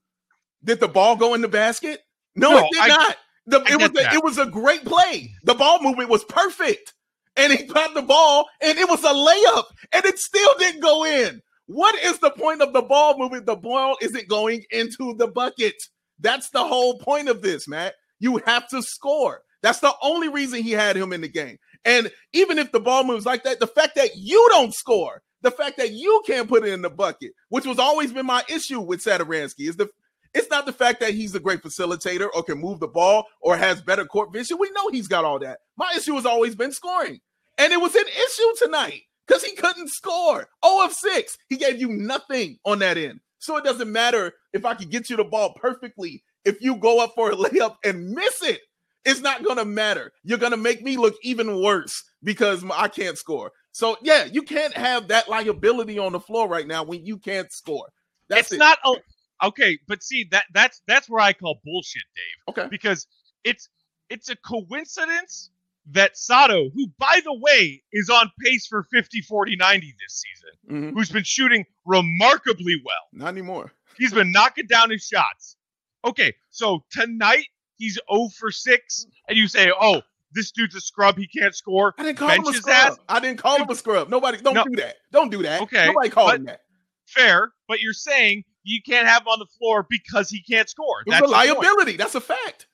Did 0.64 0.80
the 0.80 0.88
ball 0.88 1.16
go 1.16 1.34
in 1.34 1.42
the 1.42 1.48
basket? 1.48 2.00
No, 2.36 2.50
No, 2.50 2.58
it 2.58 2.68
did 2.72 2.82
I- 2.82 2.88
not. 2.88 3.16
The, 3.48 3.62
it 3.70 3.76
was 3.80 3.90
a, 3.96 4.14
it 4.14 4.24
was 4.24 4.38
a 4.38 4.46
great 4.46 4.84
play. 4.84 5.30
The 5.44 5.54
ball 5.54 5.80
movement 5.80 6.10
was 6.10 6.24
perfect, 6.24 6.94
and 7.36 7.52
he 7.52 7.62
got 7.64 7.94
the 7.94 8.02
ball, 8.02 8.46
and 8.60 8.76
it 8.76 8.88
was 8.88 9.04
a 9.04 9.14
layup, 9.14 9.66
and 9.92 10.04
it 10.04 10.18
still 10.18 10.52
didn't 10.58 10.80
go 10.80 11.04
in. 11.04 11.40
What 11.66 11.94
is 12.02 12.18
the 12.18 12.30
point 12.32 12.60
of 12.60 12.72
the 12.72 12.82
ball 12.82 13.16
movement? 13.16 13.46
The 13.46 13.54
ball 13.54 13.96
isn't 14.02 14.28
going 14.28 14.64
into 14.72 15.14
the 15.16 15.28
bucket. 15.28 15.74
That's 16.18 16.50
the 16.50 16.64
whole 16.64 16.98
point 16.98 17.28
of 17.28 17.40
this, 17.40 17.68
Matt. 17.68 17.94
You 18.18 18.38
have 18.46 18.68
to 18.70 18.82
score. 18.82 19.42
That's 19.62 19.78
the 19.78 19.94
only 20.02 20.28
reason 20.28 20.62
he 20.64 20.72
had 20.72 20.96
him 20.96 21.12
in 21.12 21.20
the 21.20 21.28
game. 21.28 21.58
And 21.84 22.10
even 22.32 22.58
if 22.58 22.72
the 22.72 22.80
ball 22.80 23.04
moves 23.04 23.26
like 23.26 23.44
that, 23.44 23.60
the 23.60 23.68
fact 23.68 23.94
that 23.94 24.16
you 24.16 24.44
don't 24.50 24.74
score, 24.74 25.22
the 25.42 25.52
fact 25.52 25.76
that 25.76 25.92
you 25.92 26.20
can't 26.26 26.48
put 26.48 26.64
it 26.66 26.72
in 26.72 26.82
the 26.82 26.90
bucket, 26.90 27.30
which 27.48 27.64
was 27.64 27.78
always 27.78 28.12
been 28.12 28.26
my 28.26 28.42
issue 28.48 28.80
with 28.80 29.04
Satoransky, 29.04 29.68
is 29.68 29.76
the 29.76 29.88
it's 30.36 30.50
not 30.50 30.66
the 30.66 30.72
fact 30.72 31.00
that 31.00 31.14
he's 31.14 31.34
a 31.34 31.40
great 31.40 31.62
facilitator 31.62 32.28
or 32.34 32.42
can 32.42 32.58
move 32.58 32.78
the 32.78 32.88
ball 32.88 33.24
or 33.40 33.56
has 33.56 33.80
better 33.80 34.04
court 34.04 34.34
vision. 34.34 34.58
We 34.60 34.70
know 34.72 34.90
he's 34.90 35.08
got 35.08 35.24
all 35.24 35.38
that. 35.38 35.60
My 35.78 35.90
issue 35.96 36.14
has 36.14 36.26
always 36.26 36.54
been 36.54 36.72
scoring. 36.72 37.20
And 37.56 37.72
it 37.72 37.80
was 37.80 37.94
an 37.94 38.04
issue 38.06 38.66
tonight 38.66 39.00
because 39.26 39.42
he 39.42 39.56
couldn't 39.56 39.88
score. 39.88 40.46
0 40.62 40.84
of 40.84 40.92
6. 40.92 41.38
He 41.48 41.56
gave 41.56 41.80
you 41.80 41.88
nothing 41.88 42.58
on 42.66 42.80
that 42.80 42.98
end. 42.98 43.20
So 43.38 43.56
it 43.56 43.64
doesn't 43.64 43.90
matter 43.90 44.34
if 44.52 44.66
I 44.66 44.74
can 44.74 44.90
get 44.90 45.08
you 45.08 45.16
the 45.16 45.24
ball 45.24 45.54
perfectly. 45.54 46.22
If 46.44 46.60
you 46.60 46.76
go 46.76 47.02
up 47.02 47.12
for 47.14 47.30
a 47.30 47.34
layup 47.36 47.76
and 47.82 48.10
miss 48.10 48.42
it, 48.42 48.60
it's 49.06 49.20
not 49.20 49.42
going 49.42 49.56
to 49.56 49.64
matter. 49.64 50.12
You're 50.22 50.36
going 50.36 50.52
to 50.52 50.58
make 50.58 50.82
me 50.82 50.98
look 50.98 51.14
even 51.22 51.62
worse 51.62 52.04
because 52.22 52.62
I 52.74 52.88
can't 52.88 53.16
score. 53.16 53.52
So, 53.72 53.96
yeah, 54.02 54.24
you 54.24 54.42
can't 54.42 54.76
have 54.76 55.08
that 55.08 55.30
liability 55.30 55.98
on 55.98 56.12
the 56.12 56.20
floor 56.20 56.46
right 56.46 56.66
now 56.66 56.82
when 56.82 57.06
you 57.06 57.16
can't 57.16 57.50
score. 57.50 57.88
That's 58.28 58.52
it's 58.52 58.52
it. 58.52 58.58
not 58.58 58.78
a, 58.84 58.96
okay, 59.42 59.78
but 59.88 60.02
see 60.02 60.24
that 60.30 60.44
that's 60.52 60.82
that's 60.86 61.08
where 61.08 61.20
I 61.20 61.32
call 61.32 61.60
bullshit, 61.64 62.02
Dave. 62.14 62.54
okay. 62.56 62.68
because 62.70 63.06
it's 63.44 63.68
it's 64.10 64.28
a 64.30 64.36
coincidence 64.36 65.50
that 65.92 66.16
Sato, 66.16 66.68
who 66.70 66.88
by 66.98 67.20
the 67.24 67.34
way 67.34 67.82
is 67.92 68.10
on 68.10 68.30
pace 68.44 68.66
for 68.66 68.82
50 68.84 69.20
40 69.22 69.56
90 69.56 69.94
this 70.00 70.22
season, 70.24 70.90
Mhm. 70.90 70.94
who's 70.94 71.10
been 71.10 71.22
shooting 71.24 71.64
remarkably 71.84 72.80
well. 72.84 72.94
Not 73.12 73.28
anymore. 73.28 73.72
He's 73.98 74.12
been 74.12 74.30
knocking 74.32 74.66
down 74.66 74.90
his 74.90 75.02
shots. 75.06 75.56
Okay, 76.04 76.34
so 76.50 76.84
tonight 76.90 77.46
he's 77.78 77.98
0 78.12 78.28
for 78.38 78.50
6 78.50 79.06
and 79.28 79.38
you 79.38 79.48
say, 79.48 79.72
"Oh, 79.80 80.02
this 80.32 80.50
dude's 80.52 80.74
a 80.74 80.80
scrub, 80.80 81.16
he 81.16 81.26
can't 81.26 81.54
score." 81.54 81.94
I 81.98 82.02
didn't 82.02 82.18
call 82.18 82.28
him 82.30 82.46
a 82.46 82.52
scrub. 82.52 82.74
ass. 82.92 82.98
I 83.08 83.20
didn't 83.20 83.38
call 83.38 83.56
him 83.56 83.68
a 83.70 83.74
scrub. 83.74 84.08
Nobody, 84.10 84.38
don't 84.42 84.54
No. 84.54 84.64
do 84.64 84.76
that. 84.76 84.96
Don't 85.12 85.30
do 85.30 85.42
that. 85.44 85.62
Okay, 85.62 85.86
Nobody 85.86 86.10
called 86.10 86.34
him 86.34 86.44
that. 86.44 86.60
Fair, 87.06 87.52
but 87.68 87.80
you're 87.80 87.92
saying 87.94 88.44
you 88.66 88.82
can't 88.82 89.06
have 89.08 89.22
him 89.22 89.28
on 89.28 89.38
the 89.38 89.46
floor 89.58 89.86
because 89.88 90.28
he 90.28 90.42
can't 90.42 90.68
score. 90.68 91.02
It's 91.06 91.14
a 91.22 91.26
liability. 91.26 91.96
That's 91.96 92.14
a 92.14 92.20
fact. 92.20 92.66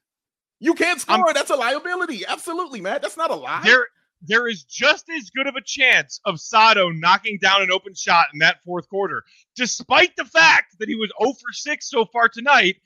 You 0.59 0.75
can't 0.75 1.01
score. 1.01 1.17
I'm- 1.17 1.35
That's 1.35 1.51
a 1.51 1.57
liability. 1.57 2.25
Absolutely, 2.27 2.81
man. 2.81 3.01
That's 3.03 3.17
not 3.17 3.31
a 3.31 3.35
lie. 3.37 3.63
there 3.65 3.87
there 4.25 4.47
is 4.47 4.63
just 4.63 5.07
as 5.11 5.31
good 5.31 5.49
of 5.49 5.57
a 5.57 5.61
chance 5.61 6.21
of 6.25 6.41
Sato 6.41 6.91
knocking 6.91 7.39
down 7.43 7.61
an 7.61 7.73
open 7.73 7.93
shot 7.93 8.27
in 8.33 8.39
that 8.39 8.63
fourth 8.63 8.89
quarter, 8.89 9.25
despite 9.57 10.15
the 10.17 10.25
fact 10.25 10.79
that 10.79 10.89
he 10.89 10.95
was 10.95 11.11
0 11.21 11.33
for 11.33 11.53
6 11.53 11.91
so 11.91 12.05
far 12.05 12.29
tonight, 12.29 12.77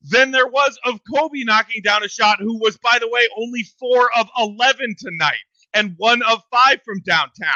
than 0.00 0.30
there 0.30 0.46
was 0.46 0.78
of 0.84 0.98
Coby 1.04 1.44
knocking 1.44 1.82
down 1.82 2.02
a 2.04 2.08
shot, 2.08 2.38
who 2.40 2.56
was, 2.58 2.78
by 2.78 2.98
the 2.98 3.08
way, 3.08 3.28
only 3.36 3.64
4 3.78 4.10
of 4.18 4.28
11 4.38 4.96
tonight. 4.98 5.36
and 5.74 5.94
one 5.98 6.22
of 6.22 6.42
five 6.50 6.80
from 6.82 6.98
downtown. 7.02 7.52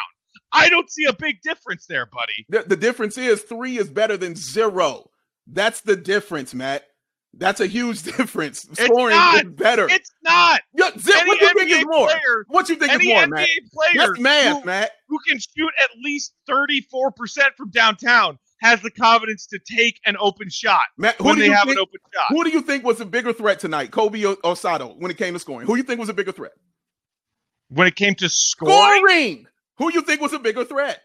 I 0.53 0.69
don't 0.69 0.91
see 0.91 1.05
a 1.05 1.13
big 1.13 1.41
difference 1.43 1.87
there, 1.87 2.07
buddy. 2.07 2.47
The, 2.49 2.63
the 2.69 2.77
difference 2.77 3.17
is 3.19 3.43
three 3.43 3.79
is 3.79 3.89
better 3.89 4.17
than 4.17 4.37
zero. 4.37 5.11
That's 5.47 5.81
the 5.81 5.97
difference, 5.97 6.55
Matt. 6.55 6.85
That's 7.35 7.61
a 7.61 7.67
huge 7.67 8.03
difference. 8.17 8.69
Scoring 8.75 9.17
not. 9.17 9.45
is 9.47 9.51
better. 9.53 9.89
It's 9.91 10.11
not. 10.23 10.61
Yeah, 10.77 10.91
zip, 10.99 11.27
what 11.27 11.39
do 11.41 11.47
you 11.47 11.55
think 11.55 11.71
NBA 11.71 11.79
is 11.81 11.87
more? 11.87 12.07
player, 12.09 12.45
What 12.49 12.69
you 12.69 12.77
think 12.77 12.93
is 12.93 13.07
more, 13.09 13.23
NBA 13.23 13.31
Matt? 13.31 13.49
player 13.73 14.07
That's 14.09 14.21
math, 14.21 14.59
who, 14.61 14.65
Matt. 14.67 14.91
who 15.09 15.19
can 15.27 15.39
shoot 15.39 15.71
at 15.83 15.89
least 16.05 16.35
34% 16.49 17.11
from 17.57 17.71
downtown 17.71 18.39
has 18.61 18.81
the 18.83 18.91
confidence 18.93 19.47
to 19.47 19.59
take 19.59 19.99
an 20.07 20.17
open 20.21 20.49
shot 20.49 20.85
Matt, 20.97 21.17
who 21.17 21.25
when 21.25 21.35
do 21.37 21.41
they 21.41 21.47
you 21.47 21.53
have 21.53 21.65
think? 21.65 21.79
an 21.79 21.83
open 21.83 21.99
shot. 22.15 22.27
Who 22.29 22.45
do 22.45 22.51
you 22.51 22.61
think 22.61 22.85
was 22.85 23.01
a 23.01 23.05
bigger 23.07 23.33
threat 23.33 23.59
tonight, 23.59 23.91
Coby 23.91 24.29
or, 24.31 24.37
or 24.49 24.55
Sato, 24.55 24.89
when 24.99 25.11
it 25.11 25.17
came 25.17 25.33
to 25.33 25.41
scoring? 25.41 25.67
Who 25.67 25.73
do 25.73 25.79
you 25.79 25.83
think 25.85 25.99
was 25.99 26.11
a 26.11 26.15
bigger 26.15 26.31
threat? 26.33 26.53
When 27.71 27.87
it 27.87 27.97
came 27.97 28.15
to 28.17 28.29
scoring, 28.29 28.75
Scoring. 28.77 29.47
Who 29.83 29.93
you 29.93 30.03
think 30.03 30.21
was 30.21 30.33
a 30.33 30.39
bigger 30.39 30.65
threat? 30.65 31.03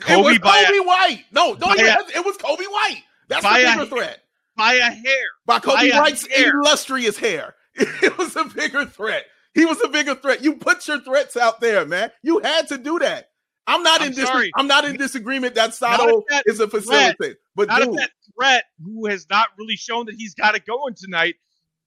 Coby 0.00 0.18
it 0.18 0.24
was 0.24 0.38
by 0.40 0.58
a- 0.58 0.66
Coby 0.66 0.86
White. 0.86 1.24
No, 1.32 1.54
don't 1.54 1.78
even 1.78 1.86
a- 1.90 2.18
it 2.18 2.24
was 2.24 2.36
Coby 2.36 2.70
White. 2.70 3.02
That's 3.28 3.42
the 3.42 3.48
a- 3.50 3.72
bigger 3.72 3.86
threat. 3.86 4.20
by 4.56 4.74
a 4.74 4.90
hair. 4.90 5.24
By 5.46 5.58
Coby 5.60 5.90
by 5.92 6.00
White's 6.00 6.26
hair. 6.26 6.50
illustrious 6.50 7.16
hair. 7.16 7.54
It 7.76 8.18
was 8.18 8.36
a 8.36 8.44
bigger 8.44 8.84
threat. 8.84 9.24
He 9.54 9.64
was 9.64 9.80
a 9.82 9.88
bigger 9.88 10.14
threat. 10.16 10.44
You 10.44 10.56
put 10.56 10.86
your 10.86 11.00
threats 11.00 11.36
out 11.36 11.60
there, 11.62 11.86
man. 11.86 12.10
You 12.22 12.40
had 12.40 12.68
to 12.68 12.76
do 12.78 12.98
that. 12.98 13.30
I'm 13.66 13.82
not 13.82 14.02
I'm 14.02 14.08
in 14.08 14.12
dis-. 14.14 14.50
I'm 14.56 14.66
not 14.66 14.84
in 14.84 14.96
disagreement 14.98 15.54
that 15.54 15.72
Sato 15.74 16.22
that 16.28 16.42
is 16.46 16.60
a 16.60 16.66
facilitator. 16.66 17.36
But 17.56 17.68
Not 17.68 17.80
dude, 17.82 17.94
that 17.96 18.10
threat, 18.38 18.64
who 18.84 19.06
has 19.06 19.26
not 19.30 19.48
really 19.58 19.76
shown 19.76 20.06
that 20.06 20.16
he's 20.16 20.34
got 20.34 20.54
it 20.54 20.66
going 20.66 20.94
tonight, 20.94 21.36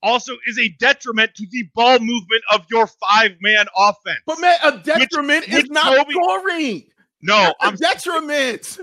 also 0.02 0.32
is 0.46 0.58
a 0.58 0.68
detriment 0.78 1.34
to 1.36 1.46
the 1.50 1.64
ball 1.74 1.98
movement 1.98 2.42
of 2.52 2.64
your 2.70 2.86
five 2.86 3.32
man 3.40 3.66
offense. 3.76 4.20
but 4.26 4.40
man, 4.40 4.56
a 4.64 4.78
detriment 4.78 5.48
is 5.48 5.62
which 5.64 5.70
not 5.70 6.06
Coby- 6.06 6.12
scoring. 6.12 6.82
no, 7.22 7.34
a 7.36 7.54
I'm 7.60 7.74
detriment. 7.76 8.78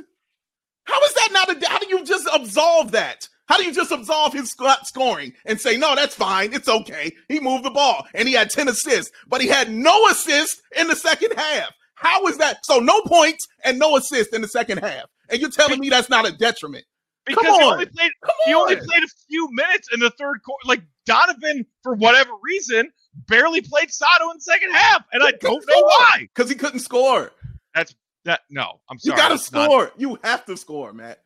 How 0.86 1.01
is 1.03 1.13
that 1.13 1.29
not 1.31 1.50
a? 1.63 1.67
How 1.69 1.79
do 1.79 1.88
you 1.88 2.03
just 2.05 2.27
absolve 2.34 2.91
that? 2.91 3.27
How 3.48 3.57
do 3.57 3.63
you 3.63 3.72
just 3.74 3.91
absolve 3.91 4.34
his 4.34 4.50
sc- 4.51 4.86
scoring 4.86 5.34
and 5.45 5.60
say 5.62 5.77
no? 5.77 5.95
That's 5.95 6.15
fine. 6.15 6.53
It's 6.53 6.67
okay. 6.67 7.12
He 7.27 7.39
moved 7.39 7.63
the 7.63 7.69
ball 7.72 8.05
and 8.13 8.27
he 8.27 8.34
had 8.34 8.50
ten 8.50 8.67
assists, 8.67 9.12
but 9.27 9.41
he 9.41 9.48
had 9.48 9.72
no 9.72 10.05
assists 10.07 10.62
in 10.77 10.88
the 10.88 10.95
second 10.95 11.34
half. 11.38 11.69
How 11.95 12.25
is 12.27 12.38
that? 12.38 12.65
So 12.65 12.79
no 12.79 13.01
points 13.03 13.48
and 13.63 13.79
no 13.79 13.95
assists 13.98 14.36
in 14.36 14.41
the 14.41 14.48
second 14.48 14.79
half, 14.79 15.05
and 15.29 15.39
you're 15.39 15.50
telling 15.50 15.79
me 15.79 15.89
that's 15.89 16.10
not 16.10 16.27
a 16.27 16.31
detriment? 16.31 16.86
Because 17.25 17.58
he 17.58 17.63
only 17.63 17.86
played 17.88 18.12
he 18.46 18.53
only 18.53 18.75
played 18.75 19.03
a 19.03 19.08
few 19.27 19.50
minutes 19.51 19.89
in 19.94 20.00
the 20.00 20.12
third 20.12 20.41
quarter. 20.44 20.62
Like 20.65 20.84
Donovan, 21.05 21.65
for 21.82 21.96
whatever 21.96 22.32
reason, 22.44 22.91
barely 23.27 23.62
played 23.62 23.91
Sato 23.91 24.29
in 24.32 24.38
the 24.38 24.41
second 24.41 24.72
half, 24.74 25.05
and 25.12 25.24
I 25.24 25.32
don't 25.32 25.65
know 25.67 25.82
why. 25.82 26.27
Because 26.34 26.50
he 26.50 26.55
couldn't 26.55 26.79
score. 26.79 27.32
That's 27.74 27.96
that 28.25 28.41
no, 28.50 28.79
I'm 28.89 29.00
sorry. 29.00 29.15
You 29.15 29.17
got 29.22 29.27
to 29.29 29.34
that's 29.36 29.51
not- 29.51 29.65
score. 29.65 29.91
You 29.98 30.20
have 30.24 30.46
to 30.46 30.58
score, 30.58 30.94
Matt. 30.94 31.20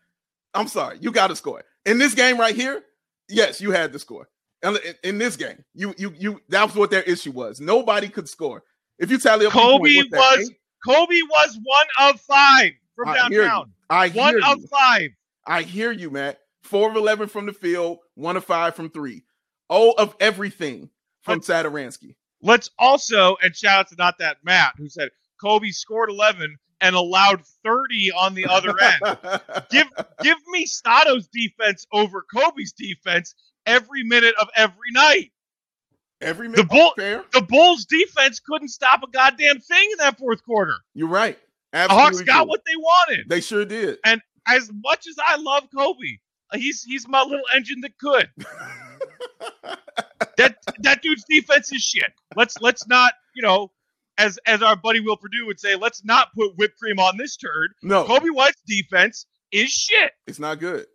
I'm 0.54 0.68
sorry. 0.68 0.98
You 1.02 1.12
got 1.12 1.28
to 1.28 1.36
score. 1.36 1.64
In 1.86 1.98
this 1.98 2.14
game 2.16 2.40
right 2.40 2.56
here, 2.56 2.84
yes, 3.28 3.62
you 3.62 3.72
had 3.72 3.94
to 3.94 4.00
score. 4.00 4.30
And 4.62 4.78
in, 4.78 4.94
in 5.04 5.18
this 5.18 5.36
game, 5.36 5.64
you 5.74 5.94
you 5.98 6.14
you 6.18 6.42
that 6.50 6.66
was 6.66 6.76
what 6.76 6.92
their 6.92 7.04
issue 7.04 7.32
was. 7.32 7.62
Nobody 7.62 8.10
could 8.10 8.28
score. 8.28 8.64
If 8.98 9.12
you 9.12 9.18
tally 9.18 9.46
up, 9.46 9.54
Coby 9.54 9.80
point, 9.80 9.96
what's 9.96 10.10
that, 10.12 10.38
was 10.40 10.50
eight? 10.50 10.58
Coby 10.86 11.22
was 11.30 11.60
one 11.64 12.10
of 12.10 12.20
five 12.22 12.72
from 12.96 13.10
I 13.10 13.16
downtown. 13.16 13.72
I 13.90 14.10
One 14.10 14.36
of 14.44 14.60
you. 14.60 14.68
five. 14.68 15.10
I 15.50 15.64
hear 15.64 15.92
you, 15.92 16.10
Matt. 16.10 16.40
Four 16.64 16.90
of 16.90 16.96
eleven 16.96 17.28
from 17.28 17.46
the 17.46 17.54
field, 17.54 18.00
one 18.16 18.38
of 18.38 18.46
five 18.46 18.76
from 18.76 18.90
three. 18.90 19.24
Oh, 19.70 19.92
of 19.98 20.16
everything 20.20 20.90
from 21.22 21.42
Satoransky. 21.42 22.16
Let's 22.42 22.70
also 22.80 23.36
and 23.42 23.56
shout 23.56 23.80
out 23.80 23.88
to 23.90 23.96
not 23.98 24.20
that 24.20 24.38
Matt 24.44 24.74
who 24.78 24.88
said 24.90 25.10
Coby 25.44 25.74
scored 25.74 26.10
11 26.10 26.56
and 26.82 26.96
allowed 26.96 27.44
30 27.66 28.12
on 28.14 28.34
the 28.34 28.46
other 28.46 28.74
end. 28.80 29.42
give 29.70 29.88
give 30.22 30.38
me 30.48 30.66
Stato's 30.66 31.28
defense 31.28 31.86
over 31.92 32.24
Coby's 32.34 32.72
defense 32.74 33.36
every 33.66 34.04
minute 34.04 34.36
of 34.40 34.48
every 34.56 34.92
night. 34.92 35.32
Every 36.22 36.48
The 36.48 36.64
minute. 36.64 36.70
Bull- 36.70 36.94
The 37.34 37.42
Bulls 37.42 37.86
defense 37.86 38.40
couldn't 38.40 38.70
stop 38.70 39.02
a 39.04 39.08
goddamn 39.10 39.60
thing 39.60 39.90
in 39.92 39.98
that 40.00 40.18
fourth 40.18 40.44
quarter. 40.44 40.76
You're 40.94 41.08
right. 41.08 41.38
The 41.72 41.88
Hawks 41.88 42.22
got 42.22 42.42
true. 42.42 42.50
what 42.50 42.62
they 42.66 42.76
wanted. 42.76 43.30
they 43.30 43.42
sure 43.42 43.64
did. 43.64 44.00
As 44.48 44.70
much 44.84 45.08
as 45.08 45.16
I 45.24 45.38
love 45.38 45.68
Coby, 45.76 46.20
he's 46.54 46.84
he's 46.84 47.08
my 47.08 47.22
little 47.24 47.46
engine 47.56 47.82
that 47.82 47.98
could. 47.98 48.30
that 50.38 50.58
that 50.80 51.02
dude's 51.02 51.24
defense 51.30 51.72
is 51.72 51.82
shit. 51.82 52.12
Let's 52.36 52.60
let's 52.62 52.88
not, 52.88 53.14
you 53.36 53.42
know, 53.42 53.72
as 54.18 54.40
as 54.46 54.62
our 54.62 54.76
buddy 54.76 55.00
Will 55.00 55.18
Perdue 55.18 55.46
would 55.48 55.60
say, 55.60 55.76
let's 55.76 56.04
not 56.04 56.30
put 56.36 56.58
whipped 56.58 56.78
cream 56.78 57.00
on 57.00 57.18
this 57.18 57.38
turd. 57.38 57.72
no, 57.84 58.06
Coby 58.06 58.34
White's 58.34 58.62
defense 58.68 59.26
is 59.52 59.70
shit. 59.70 60.12
it's 60.28 60.40
not 60.40 60.60
good. 60.60 60.86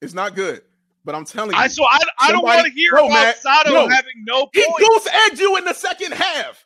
It's 0.00 0.14
not 0.14 0.34
good. 0.34 0.62
But 1.04 1.16
I'm 1.16 1.24
telling 1.24 1.50
you, 1.50 1.56
I 1.56 1.66
so 1.66 1.84
I, 1.84 1.98
I 2.18 2.32
don't 2.32 2.44
want 2.44 2.64
to 2.64 2.72
hear 2.72 2.92
no, 2.94 3.06
about 3.06 3.14
Matt, 3.14 3.42
Sato 3.42 3.72
no. 3.72 3.88
having 3.88 4.24
no 4.24 4.46
points. 4.46 4.54
He 4.54 4.66
goose 4.78 5.08
egged 5.26 5.40
you 5.40 5.56
in 5.56 5.64
the 5.64 5.74
second 5.74 6.12
half. 6.12 6.64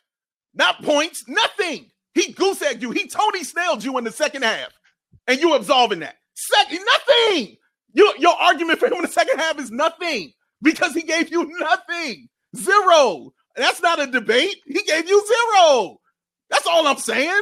Not 0.53 0.83
points, 0.83 1.27
nothing. 1.27 1.89
He 2.13 2.33
goose 2.33 2.61
egged 2.61 2.83
you. 2.83 2.91
He 2.91 3.07
Tony 3.07 3.43
snailed 3.43 3.83
you 3.83 3.97
in 3.97 4.03
the 4.03 4.11
second 4.11 4.43
half. 4.43 4.69
And 5.27 5.39
you 5.39 5.53
absolving 5.55 5.99
that. 5.99 6.15
Second, 6.35 6.79
nothing. 6.85 7.57
Your, 7.93 8.15
your 8.17 8.35
argument 8.35 8.79
for 8.79 8.87
him 8.87 8.93
in 8.93 9.01
the 9.01 9.07
second 9.07 9.39
half 9.39 9.59
is 9.59 9.71
nothing 9.71 10.33
because 10.61 10.93
he 10.93 11.01
gave 11.01 11.29
you 11.29 11.45
nothing. 11.59 12.29
Zero. 12.55 13.33
That's 13.55 13.81
not 13.81 13.99
a 13.99 14.07
debate. 14.07 14.57
He 14.65 14.81
gave 14.83 15.09
you 15.09 15.25
zero. 15.27 15.99
That's 16.49 16.67
all 16.67 16.87
I'm 16.87 16.97
saying. 16.97 17.41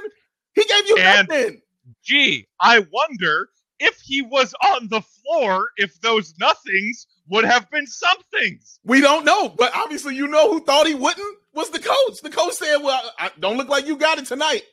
He 0.55 0.63
gave 0.63 0.87
you 0.87 0.97
And- 0.97 1.27
nothing. 1.27 1.61
Gee, 2.03 2.47
I 2.59 2.79
wonder 2.91 3.49
if 3.79 3.99
he 4.01 4.21
was 4.23 4.55
on 4.63 4.87
the 4.87 5.01
floor, 5.01 5.67
if 5.77 5.99
those 6.01 6.33
nothings 6.39 7.05
would 7.27 7.45
have 7.45 7.69
been 7.69 7.85
somethings. 7.85 8.79
We 8.83 9.01
don't 9.01 9.25
know, 9.25 9.49
but 9.49 9.75
obviously 9.75 10.15
you 10.15 10.27
know 10.27 10.51
who 10.51 10.63
thought 10.63 10.87
he 10.87 10.95
wouldn't 10.95 11.37
was 11.53 11.69
the 11.69 11.79
coach. 11.79 12.21
The 12.23 12.29
coach 12.29 12.53
said, 12.53 12.77
"Well, 12.77 13.11
I, 13.19 13.31
don't 13.39 13.57
look 13.57 13.69
like 13.69 13.85
you 13.85 13.97
got 13.97 14.17
it 14.17 14.25
tonight. 14.25 14.63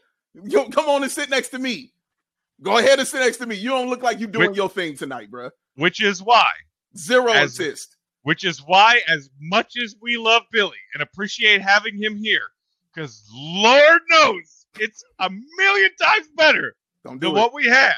You 0.43 0.69
come 0.71 0.89
on 0.89 1.03
and 1.03 1.13
sit 1.13 1.29
next 1.31 1.49
to 1.51 1.59
me. 1.59 1.93
Go 2.63 2.79
ahead 2.79 2.99
and 2.99 3.09
sit 3.09 3.21
next 3.21 3.39
to 3.39 3.47
me. 3.47 3.57
You 3.57 3.71
don't 3.71 3.89
look 3.91 4.03
like 4.03 4.19
you're 4.21 4.29
doing 4.31 4.49
Wait. 4.51 4.57
your 4.57 4.69
thing 4.69 4.97
tonight, 4.97 5.31
bruh. 5.31 5.51
Which 5.77 6.03
is 6.03 6.23
why, 6.23 6.51
Zero 6.97 7.33
As- 7.33 7.53
assist. 7.59 7.97
which 8.23 8.45
is 8.45 8.61
why, 8.65 9.01
as 9.09 9.31
much 9.41 9.77
as 9.83 9.97
we 10.01 10.17
love 10.17 10.43
Billy 10.53 10.77
and 10.95 11.03
appreciate 11.03 11.61
having 11.63 11.97
him 12.01 12.17
here, 12.17 12.49
because 12.95 13.25
Lord 13.35 14.01
knows 14.11 14.67
it's 14.79 15.03
a 15.19 15.31
million 15.59 15.91
times 16.01 16.29
better 16.37 16.75
Don't 17.05 17.19
do 17.21 17.29
than 17.29 17.37
it. 17.37 17.41
what 17.41 17.55
we 17.55 17.67
had. 17.67 17.95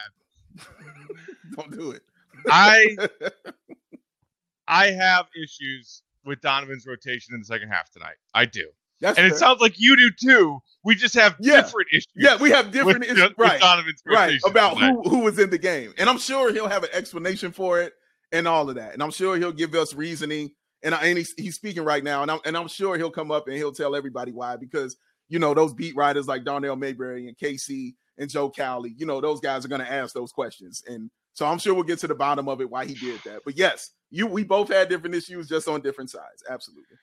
Don't 1.56 1.70
do 1.76 1.90
it. 1.90 2.02
I 2.48 2.96
I 4.68 4.86
have 4.90 5.26
issues 5.42 6.02
with 6.24 6.40
Donovan's 6.40 6.86
rotation 6.86 7.34
in 7.34 7.40
the 7.40 7.44
second 7.46 7.68
half 7.68 7.90
tonight. 7.90 8.16
I 8.34 8.46
do. 8.46 8.68
That's 9.04 9.18
And 9.18 9.26
it 9.26 9.36
sounds 9.36 9.60
like 9.60 9.74
you 9.78 9.96
do 9.96 10.10
too. 10.10 10.58
We 10.82 10.94
just 10.94 11.14
have 11.14 11.36
Yeah. 11.38 11.60
different 11.60 11.88
issues. 11.92 12.08
yeah, 12.16 12.38
we 12.40 12.50
have 12.50 12.70
different 12.70 13.00
with, 13.00 13.10
issues, 13.10 13.34
right? 13.36 13.60
Right 14.06 14.40
about 14.46 14.74
tonight. 14.74 14.94
who 15.04 15.10
who 15.10 15.18
was 15.20 15.38
in 15.38 15.50
the 15.50 15.58
game, 15.58 15.92
and 15.98 16.08
I'm 16.08 16.16
sure 16.18 16.52
he'll 16.54 16.68
have 16.68 16.84
an 16.84 16.90
explanation 16.92 17.52
for 17.52 17.80
it 17.82 17.92
and 18.32 18.48
all 18.48 18.68
of 18.70 18.76
that, 18.76 18.94
and 18.94 19.02
I'm 19.02 19.10
sure 19.10 19.36
he'll 19.36 19.52
give 19.52 19.74
us 19.74 19.92
reasoning. 19.94 20.50
And, 20.82 20.94
I, 20.94 21.06
and 21.06 21.16
he's, 21.18 21.32
he's 21.38 21.54
speaking 21.54 21.82
right 21.82 22.02
now, 22.04 22.22
and 22.22 22.30
I'm 22.30 22.40
and 22.46 22.56
I'm 22.56 22.68
sure 22.68 22.96
he'll 22.96 23.10
come 23.10 23.30
up 23.30 23.46
and 23.46 23.56
he'll 23.56 23.72
tell 23.72 23.94
everybody 23.94 24.32
why 24.32 24.56
because 24.56 24.96
you 25.28 25.38
know 25.38 25.52
those 25.52 25.74
beat 25.74 25.94
writers 25.96 26.26
like 26.26 26.44
Darnell 26.44 26.76
Mayberry 26.76 27.28
and 27.28 27.36
Casey 27.36 27.96
and 28.18 28.30
Joe 28.30 28.50
Cowley, 28.50 28.94
you 28.96 29.04
know 29.06 29.20
those 29.20 29.40
guys 29.40 29.64
are 29.66 29.68
going 29.68 29.80
to 29.82 29.90
ask 29.92 30.14
those 30.14 30.32
questions, 30.32 30.82
and 30.86 31.10
so 31.34 31.44
I'm 31.46 31.58
sure 31.58 31.74
we'll 31.74 31.84
get 31.84 31.98
to 32.00 32.06
the 32.06 32.14
bottom 32.14 32.48
of 32.48 32.60
it 32.62 32.70
why 32.70 32.86
he 32.86 32.94
did 32.94 33.20
that. 33.24 33.40
But 33.44 33.56
yes, 33.58 33.90
you 34.10 34.26
we 34.26 34.44
both 34.44 34.68
had 34.68 34.88
different 34.88 35.14
issues, 35.14 35.46
just 35.48 35.68
on 35.68 35.80
different 35.82 36.10
sides. 36.10 36.42
Absolutely. 36.48 36.96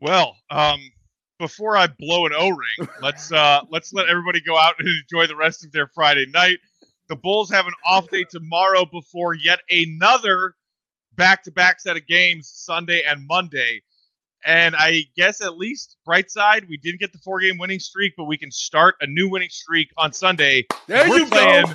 Well, 0.00 0.36
um, 0.50 0.80
before 1.40 1.76
I 1.76 1.88
blow 1.88 2.26
an 2.26 2.32
O-ring, 2.36 2.88
let's 3.02 3.32
uh, 3.32 3.62
let's 3.70 3.92
let 3.92 4.08
everybody 4.08 4.40
go 4.40 4.56
out 4.56 4.74
and 4.78 4.86
enjoy 4.86 5.26
the 5.26 5.34
rest 5.34 5.64
of 5.64 5.72
their 5.72 5.88
Friday 5.88 6.26
night. 6.32 6.58
The 7.08 7.16
Bulls 7.16 7.50
have 7.50 7.66
an 7.66 7.72
off 7.84 8.08
day 8.08 8.24
tomorrow 8.30 8.84
before 8.84 9.34
yet 9.34 9.58
another 9.68 10.54
back-to-back 11.16 11.80
set 11.80 11.96
of 11.96 12.06
games 12.06 12.48
Sunday 12.54 13.02
and 13.02 13.26
Monday. 13.26 13.82
And 14.46 14.76
I 14.76 15.02
guess 15.16 15.42
at 15.42 15.58
least 15.58 15.96
bright 16.06 16.30
side, 16.30 16.66
we 16.68 16.76
didn't 16.76 17.00
get 17.00 17.12
the 17.12 17.18
four-game 17.18 17.58
winning 17.58 17.80
streak, 17.80 18.14
but 18.16 18.24
we 18.24 18.38
can 18.38 18.52
start 18.52 18.94
a 19.00 19.06
new 19.06 19.28
winning 19.28 19.50
streak 19.50 19.90
on 19.98 20.12
Sunday. 20.12 20.66
There 20.86 21.06
you 21.08 21.26
playing 21.26 21.66
go. 21.66 21.74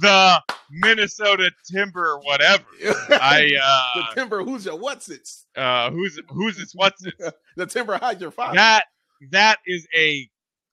The 0.00 0.42
Minnesota 0.70 1.50
Timber, 1.72 2.18
whatever. 2.22 2.64
I 3.10 3.50
uh, 3.62 4.00
the 4.00 4.14
timber, 4.14 4.42
who's 4.44 4.64
your 4.64 4.76
what's 4.78 5.08
it? 5.08 5.28
uh, 5.56 5.90
who's 5.90 6.18
who's 6.28 6.56
this? 6.56 6.72
What's 6.74 7.04
it? 7.04 7.14
The 7.56 7.66
timber, 7.66 7.96
hide 7.98 8.20
your 8.20 8.30
father. 8.30 8.54
that 8.56 8.84
that 9.30 9.58
is 9.66 9.86
a 9.96 10.28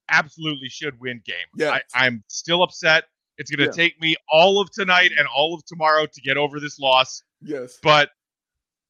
absolutely 0.09 0.69
should 0.69 0.99
win 0.99 1.21
game. 1.25 1.35
Yeah, 1.55 1.71
I, 1.71 2.05
I'm 2.05 2.23
still 2.27 2.61
upset. 2.63 3.05
It's 3.37 3.49
going 3.49 3.59
to 3.59 3.75
Yeah. 3.75 3.83
take 3.85 3.99
me 4.01 4.15
all 4.31 4.59
of 4.61 4.69
tonight 4.71 5.11
and 5.17 5.27
all 5.33 5.55
of 5.55 5.65
tomorrow 5.65 6.05
to 6.05 6.21
get 6.21 6.37
over 6.37 6.59
this 6.59 6.77
loss. 6.77 7.23
Yes. 7.41 7.79
But 7.81 8.09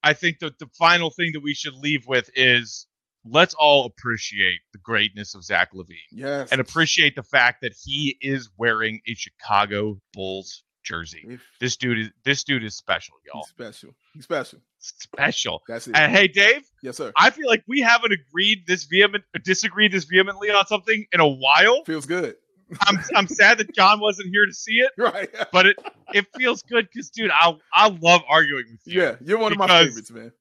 I 0.03 0.13
think 0.13 0.39
that 0.39 0.59
the 0.59 0.67
final 0.77 1.11
thing 1.11 1.31
that 1.33 1.41
we 1.41 1.53
should 1.53 1.75
leave 1.75 2.05
with 2.07 2.29
is 2.35 2.87
let's 3.25 3.53
all 3.53 3.85
appreciate 3.85 4.59
the 4.73 4.79
greatness 4.79 5.35
of 5.35 5.43
Zach 5.43 5.73
LaVine 5.73 5.95
Yes. 6.11 6.51
and 6.51 6.59
appreciate 6.61 7.15
the 7.15 7.23
fact 7.23 7.61
that 7.61 7.73
he 7.83 8.17
is 8.21 8.49
wearing 8.57 9.01
a 9.07 9.13
Chicago 9.15 9.99
Bulls 10.13 10.63
jersey. 10.83 11.25
If 11.29 11.41
This 11.61 11.77
dude 11.77 11.97
is 11.99 12.09
this 12.25 12.43
dude 12.43 12.63
is 12.63 12.75
special, 12.75 13.15
y'all. 13.25 13.43
he's 13.43 13.49
special. 13.49 13.95
He's 14.13 14.23
special. 14.25 14.59
Special. 14.79 15.61
That's 15.67 15.87
it. 15.87 15.95
And 15.95 16.11
hey, 16.11 16.27
Dave, 16.27 16.63
yes, 16.81 16.97
sir. 16.97 17.11
I 17.15 17.29
feel 17.29 17.47
like 17.47 17.63
we 17.67 17.79
haven't 17.79 18.11
agreed 18.11 18.67
this 18.67 18.83
vehement, 18.83 19.23
disagreed 19.43 19.91
this 19.93 20.03
vehemently 20.03 20.49
on 20.51 20.65
something 20.67 21.05
in 21.13 21.19
a 21.21 21.27
while. 21.27 21.83
Feels 21.85 22.05
good. 22.05 22.35
I'm 22.81 22.99
I'm 23.15 23.27
sad 23.27 23.59
that 23.59 23.73
John 23.75 23.99
wasn't 23.99 24.29
here 24.31 24.45
to 24.45 24.53
see 24.53 24.75
it, 24.79 24.91
Right. 24.97 25.29
but 25.51 25.67
it 25.67 25.77
it 26.13 26.25
feels 26.35 26.63
good 26.63 26.87
because, 26.91 27.09
dude, 27.11 27.31
I 27.31 27.55
I 27.73 27.89
love 27.89 28.21
arguing 28.27 28.65
with 28.71 28.81
you. 28.93 29.01
yeah, 29.01 29.15
you're 29.21 29.37
one 29.37 29.51
of 29.51 29.57
my 29.57 29.67
favorites, 29.67 30.11
man. 30.11 30.31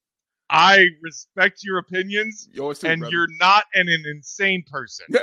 I 0.52 0.86
respect 1.00 1.64
your 1.64 1.78
opinions, 1.78 2.48
Yours 2.52 2.80
too, 2.80 2.88
and 2.88 3.00
brother. 3.00 3.12
you're 3.12 3.28
not 3.40 3.64
an, 3.74 3.88
an 3.88 4.04
insane 4.06 4.62
person. 4.70 5.06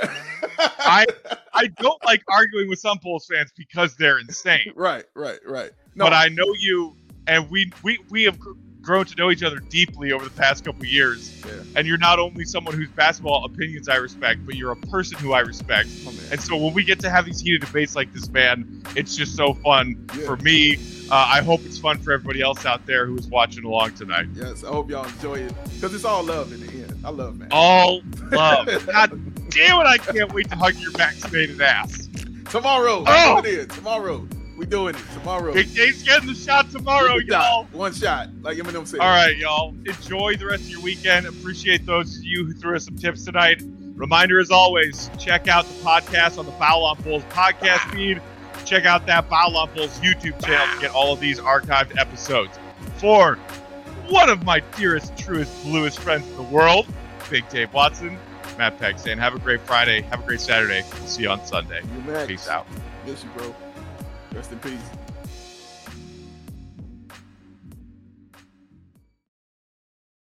I 0.58 1.06
I 1.54 1.68
don't 1.78 2.04
like 2.04 2.22
arguing 2.28 2.68
with 2.68 2.80
some 2.80 2.98
Bulls 3.00 3.26
fans 3.32 3.52
because 3.56 3.96
they're 3.96 4.18
insane. 4.18 4.72
right, 4.74 5.04
right, 5.14 5.38
right. 5.46 5.70
No, 5.94 6.06
But 6.06 6.14
I 6.14 6.28
know 6.28 6.52
you, 6.58 6.96
and 7.28 7.48
we 7.48 7.70
we 7.84 7.98
we 8.10 8.24
have 8.24 8.38
grown 8.82 9.04
to 9.04 9.14
know 9.16 9.30
each 9.30 9.42
other 9.42 9.58
deeply 9.58 10.12
over 10.12 10.24
the 10.24 10.30
past 10.30 10.64
couple 10.64 10.84
years. 10.86 11.42
Yeah. 11.44 11.52
And 11.76 11.86
you're 11.86 11.98
not 11.98 12.18
only 12.18 12.44
someone 12.44 12.74
whose 12.74 12.88
basketball 12.90 13.44
opinions 13.44 13.88
I 13.88 13.96
respect, 13.96 14.44
but 14.46 14.54
you're 14.56 14.72
a 14.72 14.76
person 14.76 15.18
who 15.18 15.32
I 15.32 15.40
respect. 15.40 15.88
oh. 16.06 16.12
And 16.30 16.40
so 16.40 16.56
when 16.56 16.72
we 16.74 16.82
get 16.84 16.98
to 17.00 17.10
have 17.10 17.26
these 17.26 17.40
heated 17.40 17.60
debates 17.62 17.94
like 17.94 18.12
this, 18.12 18.28
man, 18.30 18.82
it's 18.96 19.14
just 19.16 19.36
so 19.36 19.54
fun 19.54 20.08
Yeah. 20.16 20.24
for 20.26 20.36
me. 20.38 20.76
Uh, 21.10 21.14
I 21.28 21.42
hope 21.42 21.60
it's 21.64 21.76
fun 21.78 21.98
for 21.98 22.12
everybody 22.12 22.40
else 22.40 22.64
out 22.64 22.86
there 22.86 23.04
who 23.04 23.16
is 23.18 23.26
watching 23.26 23.64
along 23.64 23.94
tonight. 23.94 24.26
Yes, 24.34 24.62
I 24.62 24.68
hope 24.68 24.88
y'all 24.90 25.04
enjoy 25.04 25.40
it 25.40 25.52
because 25.74 25.92
it's 25.92 26.04
all 26.04 26.22
love 26.22 26.52
in 26.52 26.64
the 26.64 26.72
end. 26.72 26.94
I 27.04 27.10
love 27.10 27.36
man. 27.36 27.48
All 27.50 28.02
love. 28.30 28.66
God 28.86 29.50
damn 29.50 29.80
it, 29.80 29.86
I 29.86 29.98
can't 29.98 30.32
wait 30.32 30.48
to 30.50 30.56
hug 30.56 30.76
your 30.76 30.92
vaccinated 30.92 31.60
ass. 31.60 32.08
Tomorrow, 32.48 33.04
Oh! 33.06 33.34
oh! 33.34 33.38
it 33.38 33.46
is. 33.46 33.66
Tomorrow, 33.68 34.26
we 34.60 34.66
doing 34.66 34.94
it. 34.94 35.02
Tomorrow, 35.14 35.54
Big 35.54 35.74
Dave's 35.74 36.02
getting 36.02 36.28
the 36.28 36.34
shot 36.34 36.70
tomorrow, 36.70 37.12
One 37.14 37.20
shot. 37.26 37.28
y'all. 37.28 37.64
One 37.72 37.92
shot, 37.94 38.28
like 38.42 38.58
Eminem 38.58 38.86
said. 38.86 39.00
All 39.00 39.08
right, 39.08 39.36
y'all. 39.36 39.74
Enjoy 39.86 40.36
the 40.36 40.46
rest 40.46 40.64
of 40.64 40.70
your 40.70 40.82
weekend. 40.82 41.26
Appreciate 41.26 41.86
those 41.86 42.18
of 42.18 42.24
you 42.24 42.44
who 42.44 42.52
threw 42.52 42.76
us 42.76 42.84
some 42.84 42.96
tips 42.96 43.24
tonight. 43.24 43.62
Reminder 43.94 44.38
as 44.38 44.50
always, 44.50 45.10
check 45.18 45.48
out 45.48 45.64
the 45.66 45.74
podcast 45.82 46.38
on 46.38 46.44
the 46.46 46.52
Foul 46.52 46.84
on 46.84 47.00
Bulls 47.02 47.22
podcast 47.30 47.90
feed. 47.90 48.20
Check 48.66 48.84
out 48.84 49.06
that 49.06 49.28
Foul 49.30 49.56
on 49.56 49.72
Bulls 49.74 49.98
YouTube 50.00 50.44
channel 50.44 50.74
to 50.74 50.80
get 50.80 50.90
all 50.94 51.12
of 51.14 51.20
these 51.20 51.40
archived 51.40 51.96
episodes. 51.98 52.58
For 52.98 53.36
one 54.08 54.28
of 54.28 54.44
my 54.44 54.60
dearest, 54.76 55.16
truest, 55.16 55.62
bluest 55.64 55.98
friends 56.00 56.28
in 56.28 56.36
the 56.36 56.42
world, 56.42 56.86
Big 57.30 57.48
Dave 57.48 57.72
Watson, 57.72 58.18
Matt 58.58 58.78
Peck 58.78 58.98
saying, 58.98 59.16
have 59.18 59.34
a 59.34 59.38
great 59.38 59.60
Friday, 59.62 60.02
have 60.02 60.20
a 60.20 60.26
great 60.26 60.40
Saturday. 60.40 60.82
We'll 60.98 61.06
see 61.06 61.22
you 61.22 61.30
on 61.30 61.44
Sunday. 61.46 61.80
You. 62.06 62.26
Peace 62.26 62.46
out. 62.48 62.66
Miss 63.06 63.24
you, 63.24 63.30
bro. 63.30 63.54
Rest 64.32 64.52
in 64.52 64.58
peace. 64.60 64.99